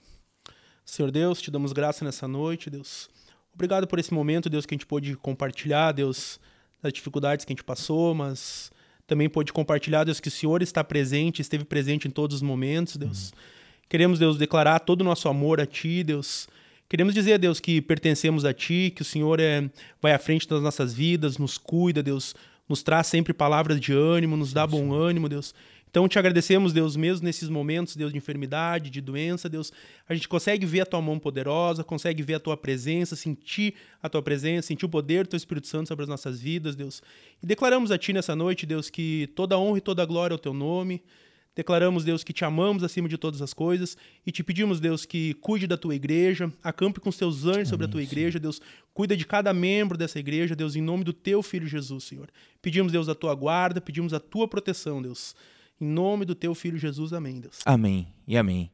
Senhor 0.85 1.11
Deus, 1.11 1.43
te 1.43 1.51
damos 1.51 1.73
graça 1.73 2.05
nessa 2.05 2.29
noite, 2.29 2.71
Deus. 2.71 3.11
Obrigado 3.53 3.89
por 3.89 3.99
esse 3.99 4.15
momento, 4.15 4.49
Deus, 4.49 4.65
que 4.65 4.75
a 4.75 4.77
gente 4.77 4.87
pôde 4.87 5.17
compartilhar, 5.17 5.91
Deus, 5.91 6.39
das 6.81 6.93
dificuldades 6.93 7.45
que 7.45 7.53
a 7.53 7.55
gente 7.55 7.65
passou, 7.65 8.15
mas 8.15 8.71
também 9.05 9.29
pôde 9.29 9.53
compartilhar, 9.53 10.05
Deus, 10.05 10.21
que 10.21 10.29
o 10.29 10.31
Senhor 10.31 10.63
está 10.63 10.85
presente, 10.85 11.43
esteve 11.43 11.65
presente 11.65 12.07
em 12.07 12.11
todos 12.13 12.37
os 12.37 12.43
momentos, 12.43 12.97
Deus. 12.97 13.31
Uhum. 13.31 13.39
Queremos, 13.89 14.21
Deus, 14.21 14.39
declarar 14.39 14.79
todo 14.79 15.01
o 15.01 15.05
nosso 15.05 15.29
amor 15.29 15.61
a 15.61 15.67
Ti, 15.67 16.05
Deus. 16.05 16.47
Queremos 16.89 17.13
dizer 17.13 17.35
a 17.35 17.37
Deus 17.37 17.59
que 17.59 17.81
pertencemos 17.81 18.45
a 18.45 18.55
Ti, 18.55 18.93
que 18.95 19.03
o 19.03 19.05
Senhor 19.05 19.41
é, 19.41 19.69
vai 20.01 20.13
à 20.13 20.19
frente 20.21 20.47
das 20.49 20.63
nossas 20.63 20.95
vidas, 20.95 21.37
nos 21.37 21.59
cuida, 21.59 22.01
Deus, 22.01 22.33
nos 22.69 22.81
traz 22.81 23.09
sempre 23.09 23.33
palavras 23.33 23.81
de 23.81 23.93
ânimo, 23.93 24.37
nos 24.37 24.53
dá 24.53 24.65
bom 24.65 24.93
ânimo, 24.93 25.29
Deus. 25.29 25.53
Então 25.91 26.07
te 26.07 26.17
agradecemos, 26.17 26.73
Deus, 26.73 26.95
mesmo 26.95 27.25
nesses 27.25 27.49
momentos, 27.49 27.97
Deus, 27.97 28.13
de 28.13 28.19
enfermidade, 28.19 28.89
de 28.89 29.01
doença, 29.01 29.49
Deus, 29.49 29.73
a 30.09 30.15
gente 30.15 30.29
consegue 30.29 30.65
ver 30.65 30.83
a 30.83 30.87
tua 30.87 31.03
mão 31.03 31.19
poderosa, 31.19 31.83
consegue 31.83 32.23
ver 32.23 32.35
a 32.35 32.41
tua 32.41 32.57
presença, 32.57 33.17
sentir 33.17 33.75
a 34.01 34.09
tua 34.09 34.23
presença, 34.23 34.69
sentir 34.69 34.85
o 34.85 34.89
poder 34.89 35.25
do 35.25 35.31
teu 35.31 35.37
Espírito 35.37 35.67
Santo 35.67 35.89
sobre 35.89 36.05
as 36.05 36.09
nossas 36.09 36.41
vidas, 36.41 36.77
Deus. 36.77 37.03
E 37.43 37.47
declaramos 37.47 37.91
a 37.91 37.99
ti 37.99 38.13
nessa 38.13 38.37
noite, 38.37 38.65
Deus, 38.65 38.91
que 38.91 39.29
toda 39.35 39.59
honra 39.59 39.79
e 39.79 39.81
toda 39.81 40.05
glória 40.05 40.35
é 40.35 40.37
o 40.37 40.39
teu 40.39 40.55
nome. 40.55 41.03
Declaramos, 41.57 42.05
Deus, 42.05 42.23
que 42.23 42.35
te 42.35 42.45
amamos 42.45 42.85
acima 42.85 43.09
de 43.09 43.17
todas 43.17 43.41
as 43.41 43.55
coisas 43.55 43.97
e 44.27 44.31
te 44.31 44.45
pedimos, 44.45 44.79
Deus, 44.79 45.07
que 45.07 45.33
cuide 45.35 45.67
da 45.67 45.79
tua 45.79 45.95
igreja, 45.95 46.53
acampe 46.63 47.01
com 47.01 47.09
os 47.09 47.17
teus 47.17 47.47
anjos 47.47 47.71
sobre 47.71 47.87
a 47.87 47.89
tua 47.89 48.03
igreja, 48.03 48.39
Deus, 48.39 48.61
cuida 48.93 49.17
de 49.17 49.25
cada 49.25 49.55
membro 49.55 49.97
dessa 49.97 50.19
igreja, 50.19 50.55
Deus, 50.55 50.77
em 50.77 50.83
nome 50.83 51.03
do 51.03 51.15
teu 51.15 51.43
filho 51.43 51.67
Jesus, 51.67 52.05
Senhor. 52.05 52.29
Pedimos, 52.61 52.93
Deus, 52.93 53.09
a 53.09 53.15
tua 53.15 53.35
guarda, 53.35 53.81
pedimos 53.81 54.13
a 54.13 54.21
tua 54.21 54.47
proteção, 54.47 55.01
Deus. 55.01 55.35
Em 55.81 55.87
nome 55.87 56.27
do 56.27 56.35
teu 56.35 56.55
filho 56.55 56.77
Jesus, 56.77 57.15
amém, 57.15 57.41
Deus. 57.41 57.61
Amém 57.65 58.13
e 58.29 58.37
amém. 58.37 58.71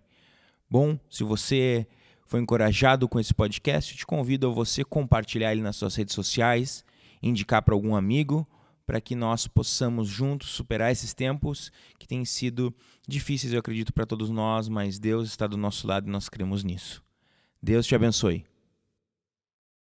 Bom, 0.68 0.98
se 1.09 1.22
você 1.22 1.87
foi 2.26 2.40
encorajado 2.40 3.09
com 3.09 3.20
esse 3.20 3.33
podcast, 3.33 3.92
eu 3.92 3.98
te 3.98 4.07
convido 4.07 4.48
a 4.48 4.50
você 4.50 4.83
compartilhar 4.83 5.52
ele 5.52 5.62
nas 5.62 5.76
suas 5.76 5.94
redes 5.94 6.16
sociais, 6.16 6.85
indicar 7.22 7.62
para 7.62 7.74
algum 7.74 7.94
amigo 7.94 8.44
para 8.87 9.01
que 9.01 9.14
nós 9.14 9.47
possamos 9.47 10.09
juntos 10.09 10.51
superar 10.51 10.92
esses 10.92 11.14
tempos 11.14 11.71
que 11.99 12.07
têm 12.07 12.25
sido 12.25 12.75
difíceis, 13.07 13.53
eu 13.53 13.61
acredito, 13.61 13.92
para 13.92 14.07
todos 14.07 14.31
nós, 14.31 14.68
mas 14.68 14.99
Deus 14.99 15.29
está 15.29 15.47
do 15.47 15.57
nosso 15.57 15.87
lado 15.87 16.09
e 16.09 16.11
nós 16.11 16.29
cremos 16.29 16.64
nisso. 16.64 17.03
Deus 17.62 17.87
te 17.87 17.95
abençoe. 17.95 18.45